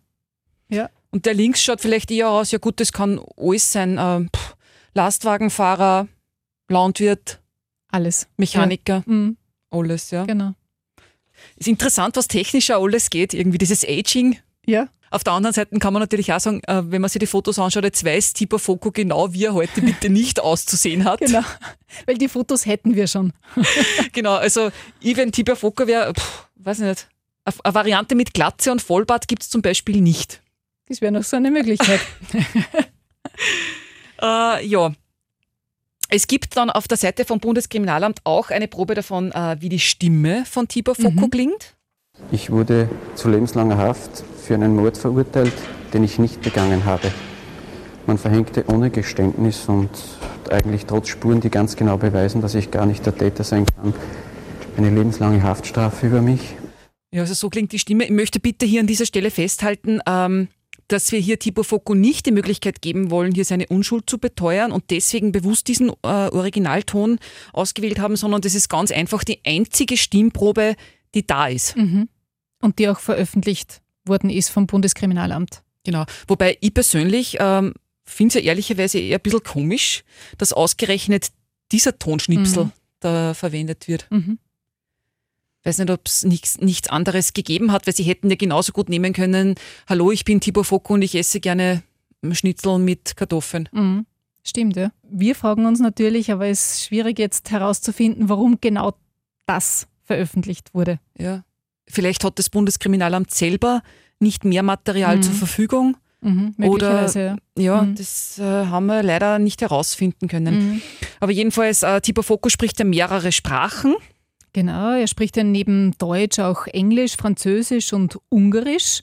[0.68, 0.90] Ja.
[1.10, 4.28] Und der links schaut vielleicht eher aus, ja gut, das kann alles sein.
[4.34, 4.56] pff,
[4.94, 6.08] Lastwagenfahrer,
[6.68, 7.40] Landwirt,
[7.88, 8.26] Alles.
[8.36, 9.36] Mechaniker, Mhm,
[9.70, 10.24] alles, ja.
[10.24, 10.54] genau.
[11.56, 14.38] Ist interessant, was technischer alles geht, irgendwie dieses Aging.
[14.66, 14.88] Ja.
[15.10, 17.58] Auf der anderen Seite kann man natürlich auch sagen, äh, wenn man sich die Fotos
[17.60, 21.20] anschaut, jetzt weiß Tibor Foko genau, wie er heute bitte nicht auszusehen hat.
[21.20, 21.42] Genau.
[22.06, 23.32] Weil die Fotos hätten wir schon.
[24.12, 26.12] Genau, also ich, wenn Tibor Fokker wäre,
[26.56, 27.08] weiß ich nicht,
[27.44, 30.40] eine- eine Variante mit Glatze und Vollbart gibt es zum Beispiel nicht.
[30.88, 32.00] Das wäre noch so eine Möglichkeit.
[34.22, 34.92] Äh, ja.
[36.08, 39.80] Es gibt dann auf der Seite vom Bundeskriminalamt auch eine Probe davon, äh, wie die
[39.80, 41.74] Stimme von Tibor Foko klingt.
[42.30, 45.54] Ich wurde zu lebenslanger Haft für einen Mord verurteilt,
[45.92, 47.10] den ich nicht begangen habe.
[48.06, 49.90] Man verhängte ohne Geständnis und
[50.50, 53.94] eigentlich trotz Spuren, die ganz genau beweisen, dass ich gar nicht der Täter sein kann,
[54.76, 56.54] eine lebenslange Haftstrafe über mich.
[57.12, 58.04] Ja, also so klingt die Stimme.
[58.04, 60.48] Ich möchte bitte hier an dieser Stelle festhalten, ähm,
[60.88, 64.72] dass wir hier Tibor Foko nicht die Möglichkeit geben wollen, hier seine Unschuld zu beteuern
[64.72, 67.18] und deswegen bewusst diesen äh, Originalton
[67.52, 70.76] ausgewählt haben, sondern das ist ganz einfach die einzige Stimmprobe,
[71.14, 71.76] die da ist.
[71.76, 72.08] mhm.
[72.60, 75.62] Und die auch veröffentlicht worden ist vom Bundeskriminalamt.
[75.84, 76.04] Genau.
[76.28, 80.02] Wobei ich persönlich ähm, finde es ja ehrlicherweise eher ein bisschen komisch,
[80.38, 81.28] dass ausgerechnet
[81.72, 82.72] dieser Tonschnipsel Mhm.
[83.00, 84.06] da verwendet wird.
[84.10, 84.38] Mhm.
[85.64, 88.88] Weiß nicht, ob es nichts, nichts anderes gegeben hat, weil sie hätten ja genauso gut
[88.88, 89.54] nehmen können,
[89.88, 91.82] hallo, ich bin Tibor Foko und ich esse gerne
[92.32, 93.68] Schnitzel mit Kartoffeln.
[93.72, 94.06] Mhm.
[94.42, 94.90] Stimmt, ja.
[95.02, 98.94] Wir fragen uns natürlich, aber es ist schwierig jetzt herauszufinden, warum genau
[99.46, 101.00] das veröffentlicht wurde.
[101.18, 101.44] Ja.
[101.88, 103.82] Vielleicht hat das Bundeskriminalamt selber
[104.20, 105.22] nicht mehr Material Mhm.
[105.22, 105.96] zur Verfügung.
[106.20, 106.54] Mhm.
[106.62, 107.36] Oder- ja.
[107.58, 107.94] Ja, Mhm.
[107.96, 110.54] das äh, haben wir leider nicht herausfinden können.
[110.74, 110.82] Mhm.
[111.20, 113.94] Aber jedenfalls, äh, Tibor Foko spricht ja mehrere Sprachen.
[114.54, 119.02] Genau, er spricht ja neben Deutsch auch Englisch, Französisch und Ungarisch.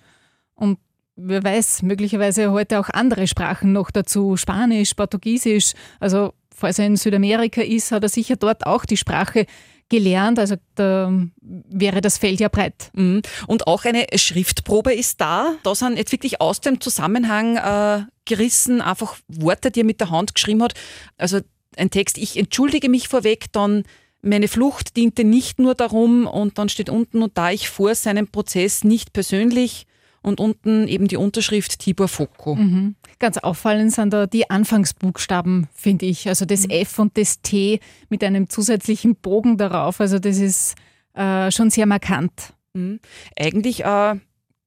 [0.55, 0.79] Und
[1.17, 5.73] wer weiß, möglicherweise heute auch andere Sprachen noch dazu, Spanisch, Portugiesisch.
[5.99, 9.45] Also falls er in Südamerika ist, hat er sicher dort auch die Sprache
[9.89, 10.39] gelernt.
[10.39, 11.11] Also da
[11.41, 12.89] wäre das Feld ja breit.
[12.93, 13.21] Mhm.
[13.45, 15.55] Und auch eine Schriftprobe ist da.
[15.63, 20.11] Da sind jetzt wirklich aus dem Zusammenhang äh, gerissen, einfach Worte, die er mit der
[20.11, 20.75] Hand geschrieben hat.
[21.17, 21.41] Also
[21.75, 23.83] ein Text, ich entschuldige mich vorweg, dann
[24.21, 28.27] meine Flucht diente nicht nur darum und dann steht unten und da ich vor seinem
[28.27, 29.86] Prozess nicht persönlich
[30.21, 32.55] und unten eben die Unterschrift Tibor Foko.
[32.55, 32.95] Mhm.
[33.17, 36.27] Ganz auffallend sind da die Anfangsbuchstaben, finde ich.
[36.27, 37.79] Also das F und das T
[38.10, 39.99] mit einem zusätzlichen Bogen darauf.
[39.99, 40.75] Also das ist
[41.15, 42.53] äh, schon sehr markant.
[42.73, 42.99] Mhm.
[43.38, 44.15] Eigentlich äh,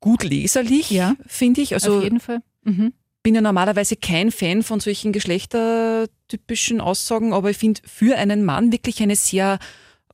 [0.00, 1.14] gut leserlich, Ja.
[1.26, 1.74] finde ich.
[1.74, 2.40] Also Auf jeden Fall.
[2.64, 2.92] Mhm.
[3.22, 5.12] bin ja normalerweise kein Fan von solchen
[6.28, 9.58] geschlechtertypischen Aussagen, aber ich finde für einen Mann wirklich eine sehr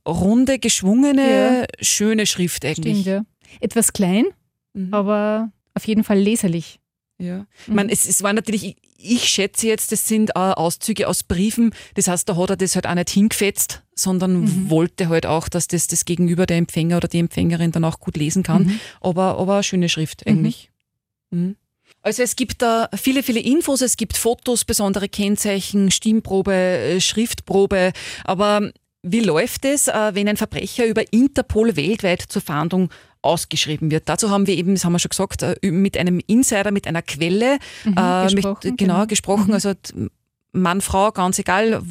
[0.07, 3.01] runde, geschwungene, schöne Schrift eigentlich.
[3.01, 3.23] Stimmt, ja.
[3.59, 4.25] Etwas klein,
[4.73, 4.93] Mhm.
[4.93, 6.79] aber auf jeden Fall leserlich.
[7.19, 7.45] Ja.
[7.67, 11.23] Ich meine, es, es war natürlich, ich, ich schätze jetzt, das sind äh, Auszüge aus
[11.23, 11.71] Briefen.
[11.95, 14.69] Das heißt, da hat er das halt auch nicht hingefetzt, sondern Mhm.
[14.71, 18.17] wollte halt auch, dass das, das Gegenüber der Empfänger oder die Empfängerin dann auch gut
[18.17, 18.63] lesen kann.
[18.63, 18.79] Mhm.
[19.01, 20.71] Aber, aber eine schöne Schrift eigentlich.
[21.29, 21.57] Mhm.
[22.01, 27.93] Also es gibt da viele, viele Infos, es gibt Fotos, besondere Kennzeichen, Stimmprobe, äh, Schriftprobe.
[28.23, 28.71] Aber
[29.03, 32.89] wie läuft es, äh, wenn ein Verbrecher über Interpol weltweit zur Fahndung
[33.21, 34.09] ausgeschrieben wird?
[34.09, 37.01] Dazu haben wir eben, das haben wir schon gesagt, äh, mit einem Insider, mit einer
[37.01, 39.05] Quelle Mhm, gesprochen, mit, genau, genau.
[39.07, 39.47] gesprochen.
[39.47, 39.53] Mhm.
[39.53, 39.73] Also
[40.53, 41.81] Mann, Frau, ganz egal,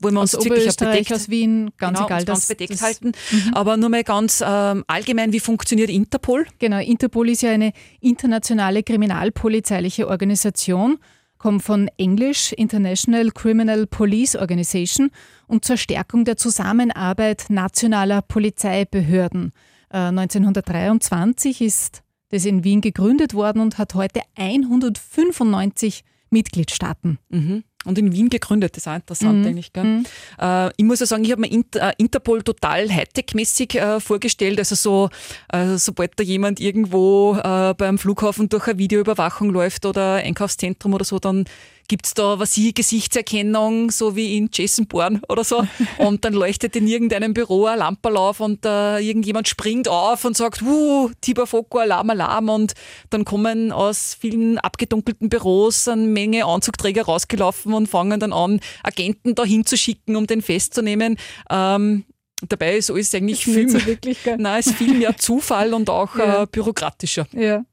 [0.00, 2.18] wollen wir uns Aus wirklich bedeckt, aus Wien, ganz genau, egal.
[2.20, 3.12] uns ganz das- bedeckt das- halten.
[3.30, 3.54] Mhm.
[3.54, 6.46] Aber nur mal ganz ähm, allgemein, wie funktioniert Interpol?
[6.58, 10.98] Genau, Interpol ist ja eine internationale kriminalpolizeiliche Organisation,
[11.38, 15.10] kommt von Englisch International Criminal Police Organization
[15.46, 19.52] und zur Stärkung der Zusammenarbeit nationaler Polizeibehörden.
[19.92, 27.18] Äh, 1923 ist das in Wien gegründet worden und hat heute 195 Mitgliedstaaten.
[27.28, 27.64] Mhm.
[27.86, 29.46] Und in Wien gegründet, das ist auch interessant Mhm.
[29.46, 29.72] eigentlich.
[29.72, 29.84] Gell?
[29.84, 30.04] Mhm.
[30.38, 34.58] Äh, ich muss ja sagen, ich habe mir Inter, äh, Interpol total Hightech-mäßig äh, vorgestellt.
[34.58, 35.08] Also so,
[35.50, 41.04] äh, sobald da jemand irgendwo äh, beim Flughafen durch eine Videoüberwachung läuft oder Einkaufszentrum oder
[41.06, 41.44] so, dann
[41.90, 45.66] gibt's da, was ich, Gesichtserkennung, so wie in Jason Bourne oder so.
[45.98, 50.36] Und dann leuchtet in irgendeinem Büro ein Lamperl auf und äh, irgendjemand springt auf und
[50.36, 52.48] sagt, uh, Tibor Foko, Alarm, Alarm.
[52.48, 52.74] Und
[53.10, 59.34] dann kommen aus vielen abgedunkelten Büros eine Menge Anzugträger rausgelaufen und fangen dann an, Agenten
[59.34, 61.16] dahin zu schicken, um den festzunehmen.
[61.50, 62.04] Ähm,
[62.48, 65.90] dabei ist alles eigentlich viel, Nicht so mehr, wirklich, nein, ist viel mehr Zufall und
[65.90, 66.44] auch Ja.
[66.44, 67.26] äh, bürokratischer.
[67.32, 67.64] Ja.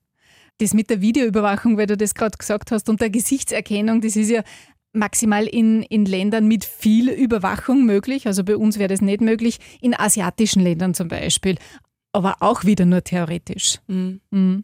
[0.60, 4.30] Das mit der Videoüberwachung, weil du das gerade gesagt hast, und der Gesichtserkennung, das ist
[4.30, 4.42] ja
[4.94, 8.28] maximal in, in Ländern mit viel Überwachung möglich.
[8.28, 9.60] Also bei uns wäre das nicht möglich.
[9.82, 11.58] In asiatischen Ländern zum Beispiel.
[12.14, 13.80] Aber auch wieder nur theoretisch.
[13.88, 14.22] Mhm.
[14.32, 14.64] Mhm.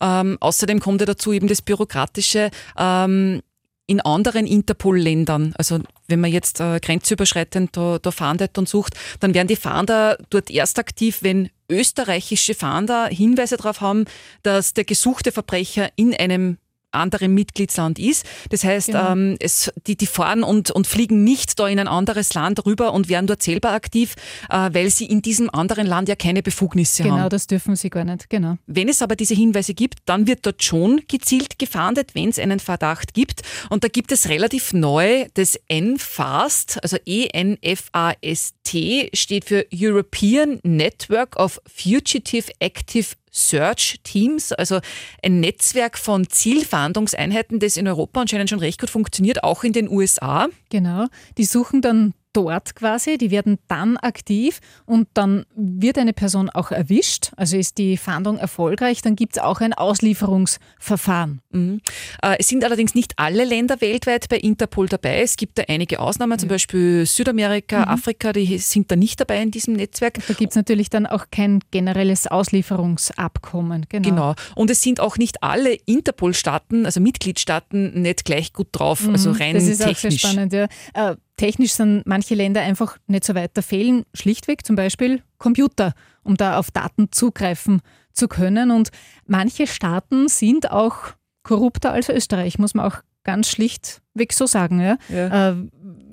[0.00, 2.50] Ähm, außerdem kommt ja dazu eben das Bürokratische.
[2.78, 3.42] Ähm,
[3.88, 9.32] in anderen Interpol-Ländern, also wenn man jetzt äh, grenzüberschreitend da, da fahndet und sucht, dann
[9.32, 14.04] werden die Fahnder dort erst aktiv, wenn österreichische Fahnder Hinweise darauf haben,
[14.42, 16.58] dass der gesuchte Verbrecher in einem
[16.96, 18.24] anderen Mitgliedsland ist.
[18.50, 19.12] Das heißt, Genau.
[19.12, 22.92] ähm, es, die, die fahren und, und fliegen nicht da in ein anderes Land rüber
[22.92, 24.14] und werden dort selber aktiv,
[24.50, 27.16] äh, weil sie in diesem anderen Land ja keine Befugnisse haben.
[27.16, 28.28] Genau, das dürfen sie gar nicht.
[28.30, 28.58] Genau.
[28.66, 32.60] Wenn es aber diese Hinweise gibt, dann wird dort schon gezielt gefahndet, wenn es einen
[32.60, 33.42] Verdacht gibt.
[33.70, 41.60] Und da gibt es relativ neu das NFAST, also E-N-F-A-S-T, steht für European Network of
[41.66, 44.80] Fugitive Active Search Teams, also
[45.22, 49.88] ein Netzwerk von Zielfahndungseinheiten, das in Europa anscheinend schon recht gut funktioniert, auch in den
[49.88, 50.48] USA.
[50.70, 51.06] Genau.
[51.36, 56.70] Die suchen dann dort quasi, die werden dann aktiv und dann wird eine Person auch
[56.70, 61.40] erwischt, also ist die Fahndung erfolgreich, dann gibt es auch ein Auslieferungsverfahren.
[61.50, 61.80] Mhm.
[62.22, 65.20] Äh, Es sind allerdings nicht alle Länder weltweit bei Interpol dabei.
[65.22, 69.50] Es gibt da einige Ausnahmen, zum Beispiel Südamerika, Afrika, die sind da nicht dabei in
[69.50, 70.18] diesem Netzwerk.
[70.26, 73.86] Da gibt es natürlich dann auch kein generelles Auslieferungsabkommen.
[73.88, 74.08] Genau.
[74.08, 74.34] Genau.
[74.54, 79.52] Und es sind auch nicht alle Interpol-Staaten, also Mitgliedstaaten, nicht gleich gut drauf, also rein
[79.52, 79.54] Mhm.
[79.54, 79.96] das ist technisch.
[79.96, 80.52] auch sehr spannend.
[80.52, 80.64] Ja.
[80.94, 83.52] Äh, technisch sind manche Länder einfach nicht so weit.
[83.54, 88.70] Da fehlen schlichtweg zum Beispiel Computer, um da auf Daten zugreifen zu können.
[88.70, 88.90] Und
[89.26, 90.96] manche Staaten sind auch
[91.42, 94.80] korrupter als Österreich, muss man auch ganz schlichtweg so sagen.
[94.80, 94.96] Ja.
[95.08, 95.50] Ja.
[95.50, 95.56] Äh,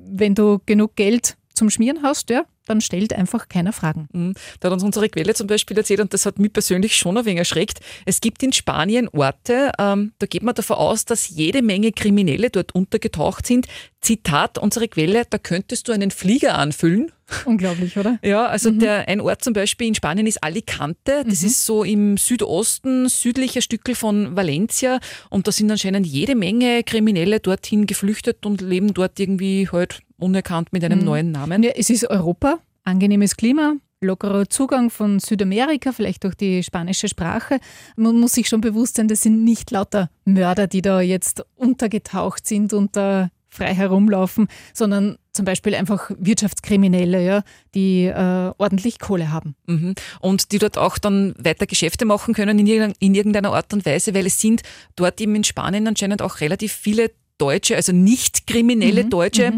[0.05, 4.07] wenn du genug Geld zum Schmieren hast, ja, dann stellt einfach keiner Fragen.
[4.13, 4.33] Mhm.
[4.59, 7.25] Da hat uns unsere Quelle zum Beispiel erzählt, und das hat mich persönlich schon ein
[7.25, 7.79] wenig erschreckt.
[8.05, 12.49] Es gibt in Spanien Orte, ähm, da geht man davon aus, dass jede Menge Kriminelle
[12.49, 13.67] dort untergetaucht sind.
[14.01, 17.11] Zitat, unsere Quelle, da könntest du einen Flieger anfüllen.
[17.45, 18.19] Unglaublich, oder?
[18.21, 21.23] Ja, also der, ein Ort zum Beispiel in Spanien ist Alicante.
[21.25, 24.99] Das ist so im Südosten, südlicher Stückel von Valencia.
[25.29, 30.73] Und da sind anscheinend jede Menge Kriminelle dorthin geflüchtet und leben dort irgendwie halt unerkannt
[30.73, 31.63] mit einem neuen Namen.
[31.63, 37.59] Ja, es ist Europa, angenehmes Klima, lockerer Zugang von Südamerika, vielleicht durch die spanische Sprache.
[37.95, 42.45] Man muss sich schon bewusst sein, das sind nicht lauter Mörder, die da jetzt untergetaucht
[42.45, 47.43] sind und da frei herumlaufen, sondern zum Beispiel einfach Wirtschaftskriminelle, ja,
[47.75, 49.55] die äh, ordentlich Kohle haben.
[49.67, 49.95] Mhm.
[50.19, 53.85] Und die dort auch dann weiter Geschäfte machen können in irgendeiner, in irgendeiner Art und
[53.85, 54.63] Weise, weil es sind
[54.95, 59.51] dort eben in Spanien anscheinend auch relativ viele Deutsche, also nicht kriminelle Deutsche, äh,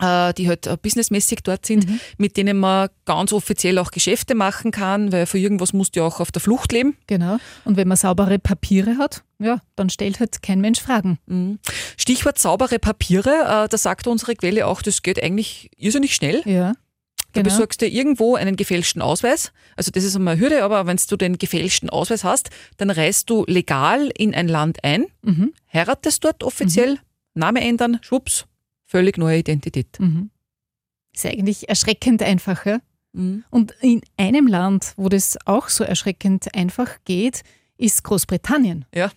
[0.00, 1.86] die halt äh, businessmäßig dort sind,
[2.18, 6.06] mit denen man ganz offiziell auch Geschäfte machen kann, weil für irgendwas musst du ja
[6.06, 6.96] auch auf der Flucht leben.
[7.06, 7.36] Genau.
[7.64, 11.18] Und wenn man saubere Papiere hat, ja, dann stellt halt kein Mensch Fragen.
[11.26, 11.58] Mhm.
[11.96, 13.30] Stichwort saubere Papiere,
[13.64, 16.42] äh, da sagt unsere Quelle auch, das geht eigentlich irrsinnig schnell.
[16.44, 16.72] Ja.
[17.32, 17.44] Du Genau.
[17.54, 19.52] besorgst dir irgendwo einen gefälschten Ausweis.
[19.76, 23.30] Also das ist einmal eine Hürde, aber wenn du den gefälschten Ausweis hast, dann reist
[23.30, 25.52] du legal in ein Land ein, Mhm.
[25.72, 26.98] heiratest dort offiziell,
[27.34, 28.46] Name ändern, schwupps,
[28.90, 29.98] völlig neue Identität.
[30.00, 30.30] Mhm.
[31.14, 32.66] Ist eigentlich erschreckend einfach.
[32.66, 32.80] Ja?
[33.12, 33.44] Mhm.
[33.50, 37.42] Und in einem Land, wo das auch so erschreckend einfach geht,
[37.76, 38.84] ist Großbritannien.
[38.94, 39.10] Ja.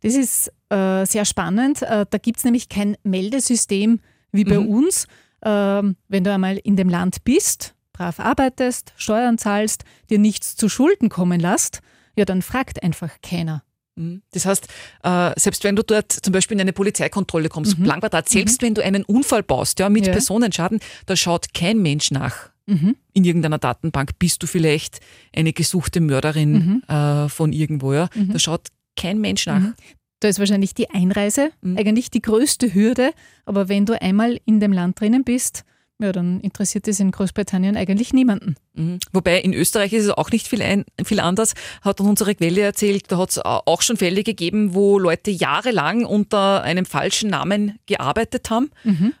[0.00, 1.82] Das ist äh, sehr spannend.
[1.82, 4.00] Äh, da gibt es nämlich kein Meldesystem
[4.32, 4.68] wie bei Mhm.
[4.68, 5.06] uns.
[5.44, 10.68] Ähm, wenn du einmal in dem Land bist, brav arbeitest, Steuern zahlst, dir nichts zu
[10.68, 11.80] Schulden kommen lässt,
[12.16, 13.62] ja, dann fragt einfach keiner.
[13.98, 14.22] Mhm.
[14.32, 14.66] Das heißt,
[15.02, 18.82] äh, selbst wenn du dort zum Beispiel in eine Polizeikontrolle kommst, Blankquadrat, selbst wenn du
[18.84, 20.12] einen Unfall baust, ja, mit Ja.
[20.12, 22.50] Personenschaden, da schaut kein Mensch nach.
[22.66, 22.96] Mhm.
[23.14, 25.00] In irgendeiner Datenbank bist du vielleicht
[25.34, 26.94] eine gesuchte Mörderin Mhm.
[26.94, 27.92] äh, von irgendwo.
[27.94, 28.08] Ja?
[28.14, 29.60] Da schaut kein Mensch nach.
[29.60, 29.74] Mhm.
[30.20, 31.78] Da ist wahrscheinlich die Einreise Mhm.
[31.78, 33.12] eigentlich die größte Hürde,
[33.46, 35.64] aber wenn du einmal in dem Land drinnen bist,
[36.00, 38.54] ja, dann interessiert es in Großbritannien eigentlich niemanden.
[38.74, 39.00] Mhm.
[39.12, 42.60] Wobei in Österreich ist es auch nicht viel, ein, viel anders, hat uns unsere Quelle
[42.60, 43.04] erzählt.
[43.08, 48.48] Da hat es auch schon Fälle gegeben, wo Leute jahrelang unter einem falschen Namen gearbeitet
[48.48, 48.70] haben.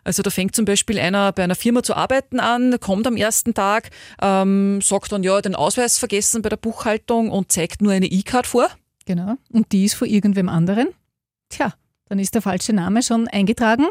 [0.04, 3.54] Also da fängt zum Beispiel einer bei einer Firma zu arbeiten an, kommt am ersten
[3.54, 3.90] Tag,
[4.22, 8.46] ähm, sagt dann, ja, den Ausweis vergessen bei der Buchhaltung und zeigt nur eine E-Card
[8.46, 8.68] vor.
[9.04, 9.34] Genau.
[9.50, 10.88] Und die ist vor irgendwem anderen.
[11.48, 11.72] Tja,
[12.08, 13.86] dann ist der falsche Name schon eingetragen.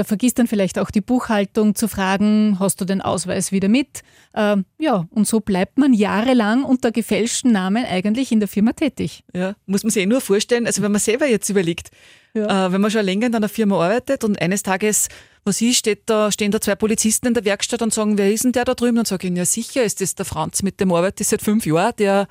[0.00, 4.00] Da vergisst dann vielleicht auch die Buchhaltung zu fragen, hast du den Ausweis wieder mit?
[4.34, 9.24] Ähm, ja, und so bleibt man jahrelang unter gefälschten Namen eigentlich in der Firma tätig.
[9.34, 11.90] Ja, muss man sich eh nur vorstellen, also wenn man selber jetzt überlegt,
[12.32, 12.68] Ja.
[12.68, 15.08] äh, wenn man schon länger in einer Firma arbeitet und eines Tages,
[15.44, 18.44] was ist, steht da, stehen da zwei Polizisten in der Werkstatt und sagen, wer ist
[18.44, 18.96] denn der da drüben?
[18.96, 21.66] Dann sage ich, ja sicher ist das der Franz, mit dem arbeite ich seit fünf
[21.66, 22.26] Jahren, der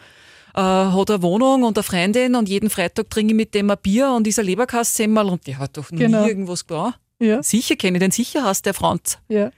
[0.55, 3.77] äh, hat eine Wohnung und eine Freundin und jeden Freitag trinke ich mit dem ein
[3.79, 6.25] Bier und ist ein Leberkassemmerl und der hat doch nie Genau.
[6.25, 6.95] irgendwas getan.
[7.19, 7.43] Ja.
[7.43, 9.19] Sicher kenne ich den, sicher hast der Franz.
[9.27, 9.51] Ja.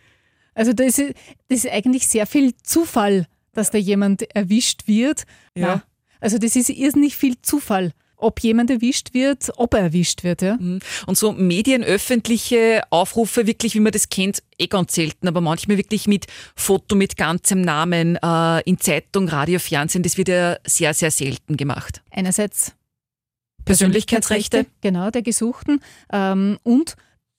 [0.53, 1.13] Also das ist,
[1.47, 5.23] das ist eigentlich sehr viel Zufall, dass da jemand erwischt wird.
[5.55, 5.67] Ja.
[5.75, 5.83] Na,
[6.19, 10.41] also das ist irrsinnig viel Zufall, ob jemand erwischt wird, ob er erwischt wird.
[10.41, 10.57] Ja.
[10.59, 10.79] Mhm.
[11.07, 16.07] Und so medienöffentliche Aufrufe, wirklich, wie man das kennt, eh ganz selten, aber manchmal wirklich
[16.07, 21.11] mit Foto mit ganzem Namen äh, in Zeitung, Radio, Fernsehen, das wird ja sehr, sehr
[21.11, 22.01] selten gemacht.
[22.11, 22.73] Einerseits
[23.65, 24.65] Persönlichkeitsrechte.
[24.81, 25.81] genau, der Gesuchten.
[26.11, 26.95] Ähm, und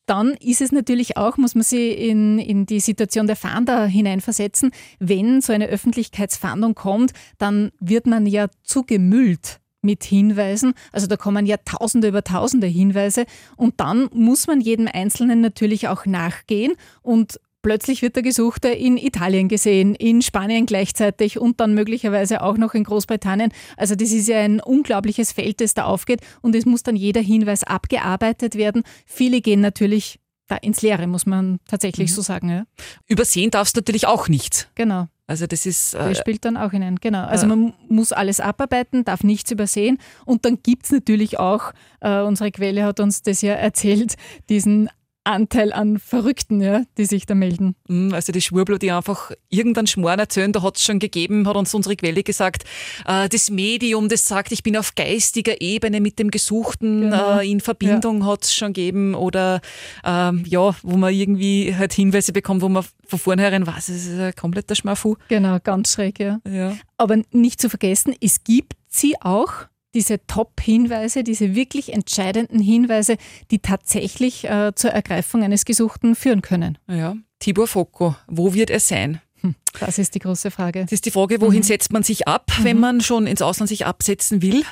[0.06, 4.70] dann ist es natürlich auch, muss man sich in, in die Situation der Fahnder hineinversetzen,
[4.98, 10.74] wenn so eine Öffentlichkeitsfahndung kommt, dann wird man ja zugemüllt mit Hinweisen.
[10.92, 15.88] Also da kommen ja Tausende über Tausende Hinweise und dann muss man jedem Einzelnen natürlich
[15.88, 21.74] auch nachgehen und Plötzlich wird der Gesuchte in Italien gesehen, in Spanien gleichzeitig und dann
[21.74, 23.52] möglicherweise auch noch in Großbritannien.
[23.76, 27.20] Also das ist ja ein unglaubliches Feld, das da aufgeht und es muss dann jeder
[27.20, 28.82] Hinweis abgearbeitet werden.
[29.06, 32.48] Viele gehen natürlich da ins Leere, muss man tatsächlich so sagen.
[32.50, 32.64] Ja.
[33.06, 34.68] Übersehen darfst du natürlich auch nicht.
[34.74, 35.06] Genau.
[35.28, 37.24] Also das ist, Das äh, spielt dann auch hinein, genau.
[37.24, 37.54] Also Ja.
[37.54, 39.98] man muss alles abarbeiten, darf nichts übersehen.
[40.26, 44.16] Und dann gibt es natürlich auch, äh, unsere Quelle hat uns das ja erzählt,
[44.50, 44.90] diesen
[45.24, 47.74] Anteil an Verrückten, ja, die sich da melden.
[47.88, 51.56] mh, also die Schwurbler, die einfach irgendeinen Schmarrn erzählen, da hat es schon gegeben, hat
[51.56, 52.64] uns unsere Quelle gesagt,
[53.06, 57.38] äh, das Medium, das sagt, ich bin auf geistiger Ebene mit dem Gesuchten Genau.
[57.38, 59.60] äh, in Verbindung, hat es schon gegeben oder
[60.04, 64.18] ähm, ja, wo man irgendwie halt Hinweise bekommt, wo man von vornherein weiß, es ist
[64.18, 65.16] ein kompletter Schmafu.
[65.28, 66.40] Genau, ganz schräg, ja.
[66.48, 66.76] Ja.
[66.96, 69.52] Aber nicht zu vergessen, es gibt sie auch,
[69.94, 73.16] diese Top-Hinweise, diese wirklich entscheidenden Hinweise,
[73.50, 76.78] die tatsächlich äh, zur Ergreifung eines Gesuchten führen können.
[76.88, 77.16] ja.
[77.38, 79.20] Tibor Foko, wo wird er sein?
[79.40, 80.82] Hm, das ist die große Frage.
[80.82, 83.84] Das ist die Frage, wohin setzt man sich ab, wenn man schon ins Ausland sich
[83.84, 84.62] absetzen will?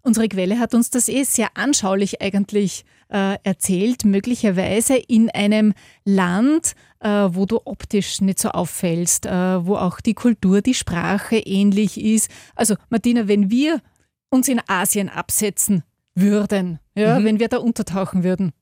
[0.00, 5.74] Unsere Quelle hat uns das eh sehr anschaulich eigentlich äh, erzählt, möglicherweise in einem
[6.06, 9.30] Land, äh, wo du optisch nicht so auffällst, äh,
[9.66, 12.30] wo auch die Kultur, die Sprache ähnlich ist.
[12.54, 13.82] Also Martina, wenn wir
[14.30, 15.82] uns in Asien absetzen
[16.14, 17.24] würden, ja, Mhm.
[17.24, 18.52] wenn wir da untertauchen würden,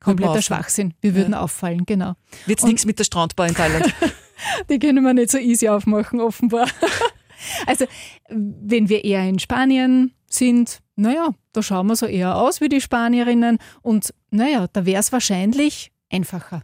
[0.00, 0.40] kompletter.
[0.42, 2.14] Schwachsinn, wir würden auffallen, genau.
[2.46, 3.92] Wird's Und- nichts mit der Strandbar in Thailand?
[4.70, 6.68] Die können wir nicht so easy aufmachen, offenbar.
[7.66, 7.84] Also,
[8.30, 12.80] wenn wir eher in Spanien sind, naja, da schauen wir so eher aus wie die
[12.80, 16.62] Spanierinnen und naja, da wäre es wahrscheinlich einfacher.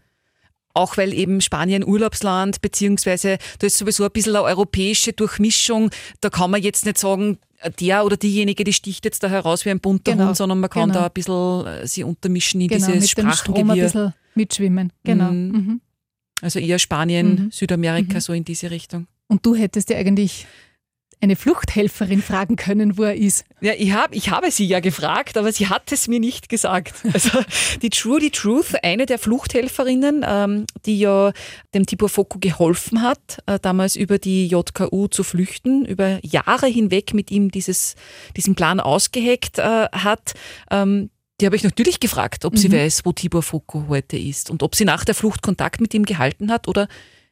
[0.73, 5.91] Auch weil eben Spanien Urlaubsland, beziehungsweise da ist sowieso ein bisschen eine europäische Durchmischung.
[6.23, 7.39] Da kann man jetzt nicht sagen,
[7.81, 10.71] der oder diejenige, die sticht jetzt da heraus wie ein bunter Genau, Hund, sondern man
[10.71, 11.01] kann genau.
[11.01, 14.93] da ein bisschen äh, sie untermischen in Genau, dieses mit dem Strom ein bisschen mitschwimmen.
[15.05, 15.31] Genau.
[15.31, 15.51] Mhm.
[15.53, 15.81] Mhm.
[16.41, 17.51] Also eher Spanien, Mhm.
[17.53, 18.21] Südamerika, Mhm.
[18.21, 19.07] so in diese Richtung.
[19.29, 20.47] Und du hättest ja eigentlich
[21.23, 23.45] eine Fluchthelferin fragen können, wo er ist.
[23.61, 26.95] Ja, ich, hab, ich habe sie ja gefragt, aber sie hat es mir nicht gesagt.
[27.13, 27.41] Also
[27.83, 31.33] die Trudy Truth, eine der Fluchthelferinnen, ähm, die ja
[31.75, 37.15] dem Tibor Foko geholfen hat, äh, damals über die JKU zu flüchten, über Jahre hinweg
[37.15, 37.95] mit ihm dieses,
[38.37, 40.33] diesen Plan ausgeheckt äh, hat.
[40.71, 41.11] Ähm,
[41.41, 42.57] die habe ich natürlich gefragt, ob mhm.
[42.57, 45.95] sie weiß, wo Tibor Foko heute ist und ob sie nach der Flucht Kontakt mit
[45.95, 46.89] ihm gehalten hat oder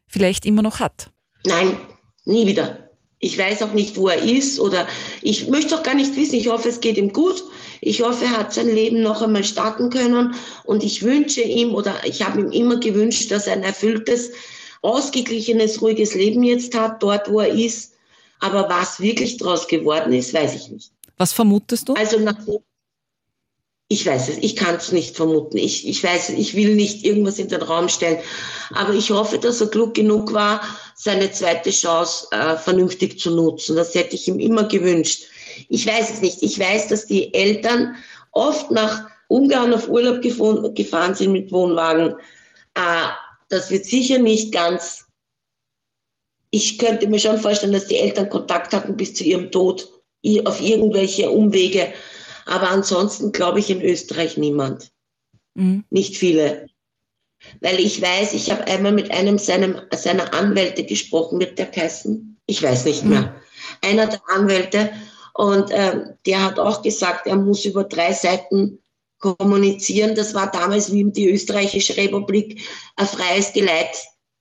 [0.07, 1.11] vielleicht immer noch hat.
[1.45, 1.77] Nein,
[2.25, 2.90] nie wieder.
[3.23, 4.89] Ich weiß auch nicht, wo er ist oder
[5.21, 6.37] ich möchte auch gar nicht wissen.
[6.37, 7.45] Ich hoffe, es geht ihm gut.
[7.83, 11.95] Ich hoffe, er hat sein Leben noch einmal starten können und ich wünsche ihm oder
[12.05, 14.31] ich habe ihm immer gewünscht, dass er ein erfülltes,
[14.83, 17.93] ausgeglichenes, ruhiges Leben jetzt hat, dort, wo er ist.
[18.41, 20.93] Aber was wirklich daraus geworden ist, weiß ich nicht.
[21.19, 21.95] Was vermutest du?
[21.95, 22.61] Also nachdem
[23.93, 25.57] ich weiß es, ich kann es nicht vermuten.
[25.57, 28.21] Ich, ich weiß, ich will nicht irgendwas in den Raum stellen.
[28.73, 30.61] Aber ich hoffe, dass er klug genug war,
[30.95, 33.75] seine zweite Chance äh, vernünftig zu nutzen.
[33.75, 35.25] Das hätte ich ihm immer gewünscht.
[35.69, 36.41] Ich weiß es nicht.
[36.41, 37.97] Ich weiß, dass die Eltern
[38.31, 42.15] oft nach Ungarn auf Urlaub gefahren sind mit Wohnwagen.
[42.75, 43.09] Äh,
[43.49, 45.07] das wird sicher nicht ganz.
[46.53, 49.89] Ich könnte mir schon vorstellen, dass die Eltern Kontakt hatten bis zu ihrem Tod
[50.45, 51.93] auf irgendwelche Umwege.
[52.47, 54.91] Aber ansonsten glaube ich in Österreich niemand.
[55.55, 55.85] Mhm.
[55.91, 56.67] Nicht viele.
[57.61, 62.39] Weil ich weiß, ich habe einmal mit einem seinem, seiner Anwälte gesprochen, mit der Kassen.
[62.47, 63.23] Ich weiß nicht mehr.
[63.23, 63.89] Mhm.
[63.89, 64.91] Einer der Anwälte.
[65.35, 68.81] Und äh, der hat auch gesagt, er muss über drei Seiten
[69.21, 70.15] kommunizieren.
[70.15, 72.61] Das war damals, wie ihm die österreichische Republik
[72.97, 73.97] ein freies Geleit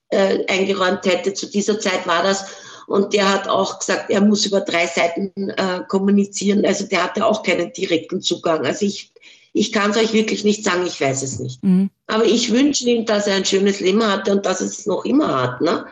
[0.10, 1.34] äh, eingeräumt hätte.
[1.34, 2.46] Zu dieser Zeit war das.
[2.90, 6.66] Und der hat auch gesagt, er muss über drei Seiten äh, kommunizieren.
[6.66, 8.66] Also der hatte auch keinen direkten Zugang.
[8.66, 9.14] Also ich,
[9.54, 11.64] ich kann es euch wirklich nicht sagen, ich weiß es nicht.
[11.64, 11.92] Mhm.
[12.08, 15.40] Aber ich wünsche ihm, dass er ein schönes Leben hatte und dass es noch immer
[15.40, 15.86] hat, ne?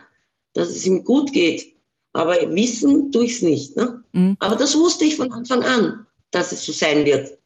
[0.54, 1.72] dass es ihm gut geht.
[2.14, 3.76] Aber wissen tue ich es nicht.
[3.76, 4.02] Ne?
[4.10, 4.36] Mhm.
[4.40, 7.38] Aber das wusste ich von Anfang an, dass es so sein wird.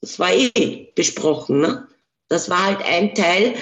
[0.00, 1.60] Das war eh besprochen.
[1.60, 1.86] Ne?
[2.28, 3.54] Das war halt ein Teil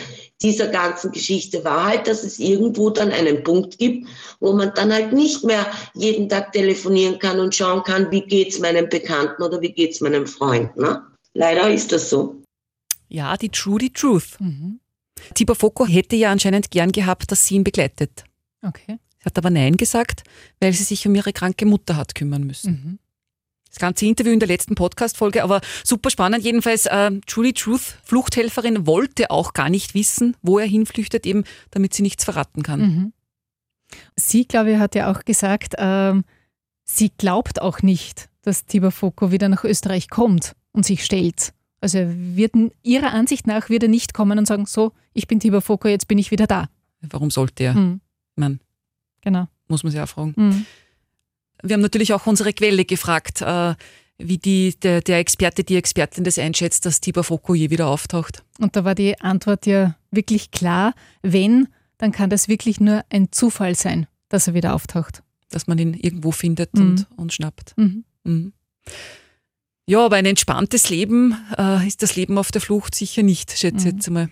[0.42, 4.06] dieser ganzen Geschichte war halt, dass es irgendwo dann einen Punkt gibt,
[4.40, 8.58] wo man dann halt nicht mehr jeden Tag telefonieren kann und schauen kann, wie geht's
[8.58, 10.76] meinem Bekannten oder wie geht's meinem Freund.
[10.76, 11.02] Ne?
[11.32, 12.42] Leider ist das so.
[13.08, 14.36] Ja, die True, die Truth.
[14.38, 14.80] Mhm.
[15.34, 18.24] Tibor Foko hätte ja anscheinend gern gehabt, dass sie ihn begleitet.
[18.62, 18.98] Okay.
[19.18, 20.22] Sie hat aber Nein gesagt,
[20.60, 22.70] weil sie sich um ihre kranke Mutter hat kümmern müssen.
[22.70, 22.98] Mhm
[23.76, 26.42] das ganze Interview in der letzten Podcast-Folge, aber super spannend.
[26.42, 31.92] Jedenfalls, äh, Julie Truth, Fluchthelferin, wollte auch gar nicht wissen, wo er hinflüchtet, eben damit
[31.92, 32.80] sie nichts verraten kann.
[32.80, 33.12] Mhm.
[34.16, 36.24] Sie, glaube ich, hat ja auch gesagt, ähm,
[36.84, 41.52] sie glaubt auch nicht, dass Tibor Foko wieder nach Österreich kommt und sich stellt.
[41.80, 45.60] Also wird, ihrer Ansicht nach wird er nicht kommen und sagen, so, ich bin Tibor
[45.60, 46.68] Foko, jetzt bin ich wieder da.
[47.02, 47.74] Warum sollte er?
[47.74, 48.00] Mhm.
[48.36, 48.60] Man,
[49.20, 49.48] genau.
[49.68, 50.34] Muss man sich auch fragen.
[50.36, 50.66] Mhm.
[51.68, 53.74] Wir haben natürlich auch unsere Quelle gefragt, äh,
[54.18, 58.42] wie die, der, der, Experte, die Expertin das einschätzt, dass Tibor Foko je wieder auftaucht.
[58.58, 60.94] Und da war die Antwort ja wirklich klar.
[61.22, 65.22] Wenn, dann kann das wirklich nur ein Zufall sein, dass er wieder auftaucht.
[65.50, 66.82] Dass man ihn irgendwo findet mhm.
[66.82, 67.74] und, und schnappt.
[67.76, 68.04] Mhm.
[68.24, 68.52] Mhm.
[69.88, 73.86] Ja, aber ein entspanntes Leben äh, ist das Leben auf der Flucht sicher nicht, schätze
[73.88, 73.98] ich mhm.
[73.98, 74.28] jetzt einmal.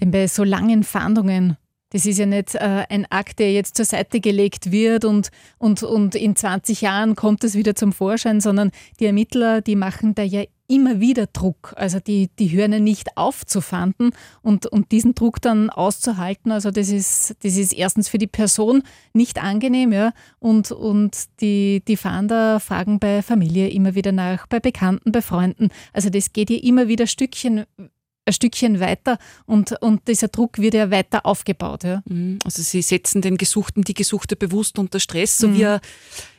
[0.00, 1.56] Denn bei so langen Fahndungen
[1.94, 5.84] das ist ja nicht äh, ein Akt, der jetzt zur Seite gelegt wird und, und,
[5.84, 10.24] und in 20 Jahren kommt es wieder zum Vorschein, sondern die Ermittler, die machen da
[10.24, 11.72] ja immer wieder Druck.
[11.76, 14.10] Also die, die hören nicht auf zu fanden
[14.42, 18.82] und, und diesen Druck dann auszuhalten, also das ist, das ist erstens für die Person
[19.12, 20.12] nicht angenehm, ja.
[20.40, 25.68] Und, und die, die Fahnder fragen bei Familie immer wieder nach, bei Bekannten, bei Freunden.
[25.92, 27.66] Also das geht ja immer wieder Stückchen
[28.26, 31.84] ein Stückchen weiter und, und dieser Druck wird ja weiter aufgebaut.
[31.84, 32.02] Ja.
[32.06, 32.38] Mhm.
[32.44, 35.54] Also Sie setzen den Gesuchten, die Gesuchte bewusst unter Stress, so mhm.
[35.56, 35.78] wie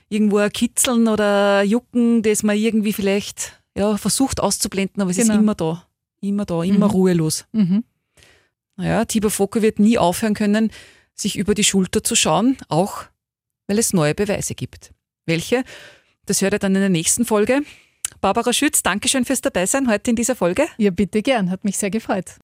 [0.10, 5.18] irgendwo ein Kitzeln oder ein Jucken, das man irgendwie vielleicht ja, versucht auszublenden, aber es
[5.18, 5.34] genau.
[5.34, 5.88] ist immer da.
[6.22, 6.92] Immer da, immer mhm.
[6.92, 7.46] ruhelos.
[7.52, 7.84] Mhm.
[8.78, 10.72] Naja, Tibor Focke wird nie aufhören können,
[11.14, 13.04] sich über die Schulter zu schauen, auch
[13.68, 14.94] weil es neue Beweise gibt.
[15.26, 15.64] Welche?
[16.26, 17.62] Das hört ihr dann in der nächsten Folge.
[18.22, 20.68] Barbara Schütz, Dankeschön fürs Dabeisein heute in dieser Folge.
[20.78, 22.36] Ja, bitte gern, hat mich sehr gefreut.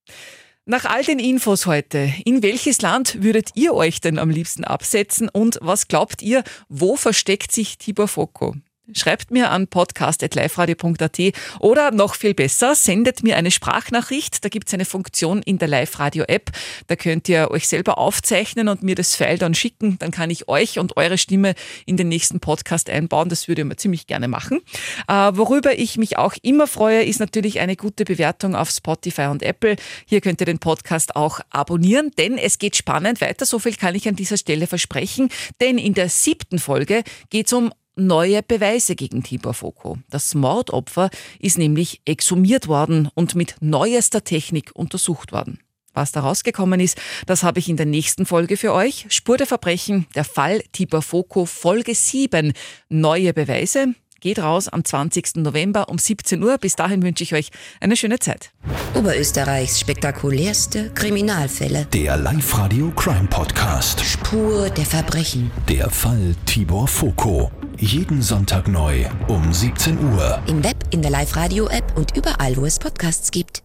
[0.66, 5.28] Nach all den Infos heute, in welches Land würdet ihr euch denn am liebsten absetzen
[5.28, 8.56] und was glaubt ihr, wo versteckt sich Tibor Foko?
[8.94, 11.20] Schreibt mir an podcast.liferadio.at
[11.60, 14.44] oder noch viel besser, sendet mir eine Sprachnachricht.
[14.44, 16.52] Da gibt es eine Funktion in der Live-Radio-App.
[16.88, 19.98] Da könnt ihr euch selber aufzeichnen und mir das File dann schicken.
[20.00, 23.30] Dann kann ich euch und eure Stimme in den nächsten Podcast einbauen.
[23.30, 24.60] Das würde ich mir ziemlich gerne machen.
[25.08, 29.44] Äh, worüber ich mich auch immer freue, ist natürlich eine gute Bewertung auf Spotify und
[29.44, 29.76] Apple.
[30.06, 33.46] Hier könnt ihr den Podcast auch abonnieren, denn es geht spannend weiter.
[33.46, 35.30] So viel kann ich an dieser Stelle versprechen.
[35.60, 37.72] Denn in der siebten Folge geht es um
[38.08, 39.98] neue Beweise gegen Tibor Foko.
[40.10, 45.60] Das Mordopfer ist nämlich exhumiert worden und mit neuester Technik untersucht worden.
[45.94, 49.06] Was da rausgekommen ist, das habe ich in der nächsten Folge für euch.
[49.10, 52.54] Spur der Verbrechen, der Fall Tibor Foko, Folge 7.
[52.90, 55.38] Neue Beweise geht raus am 20.
[55.38, 56.58] November um 17 Uhr.
[56.58, 57.50] Bis dahin wünsche ich euch
[57.82, 58.52] eine schöne Zeit.
[58.94, 61.88] Oberösterreichs spektakulärste Kriminalfälle.
[61.92, 64.02] Der Live-Radio Crime Podcast.
[64.06, 65.52] Spur der Verbrechen.
[65.68, 67.52] Der Fall Tibor Foko.
[67.82, 70.40] Jeden Sonntag neu um 17 Uhr.
[70.46, 73.64] Im Web, in der Live-Radio-App und überall, wo es Podcasts gibt.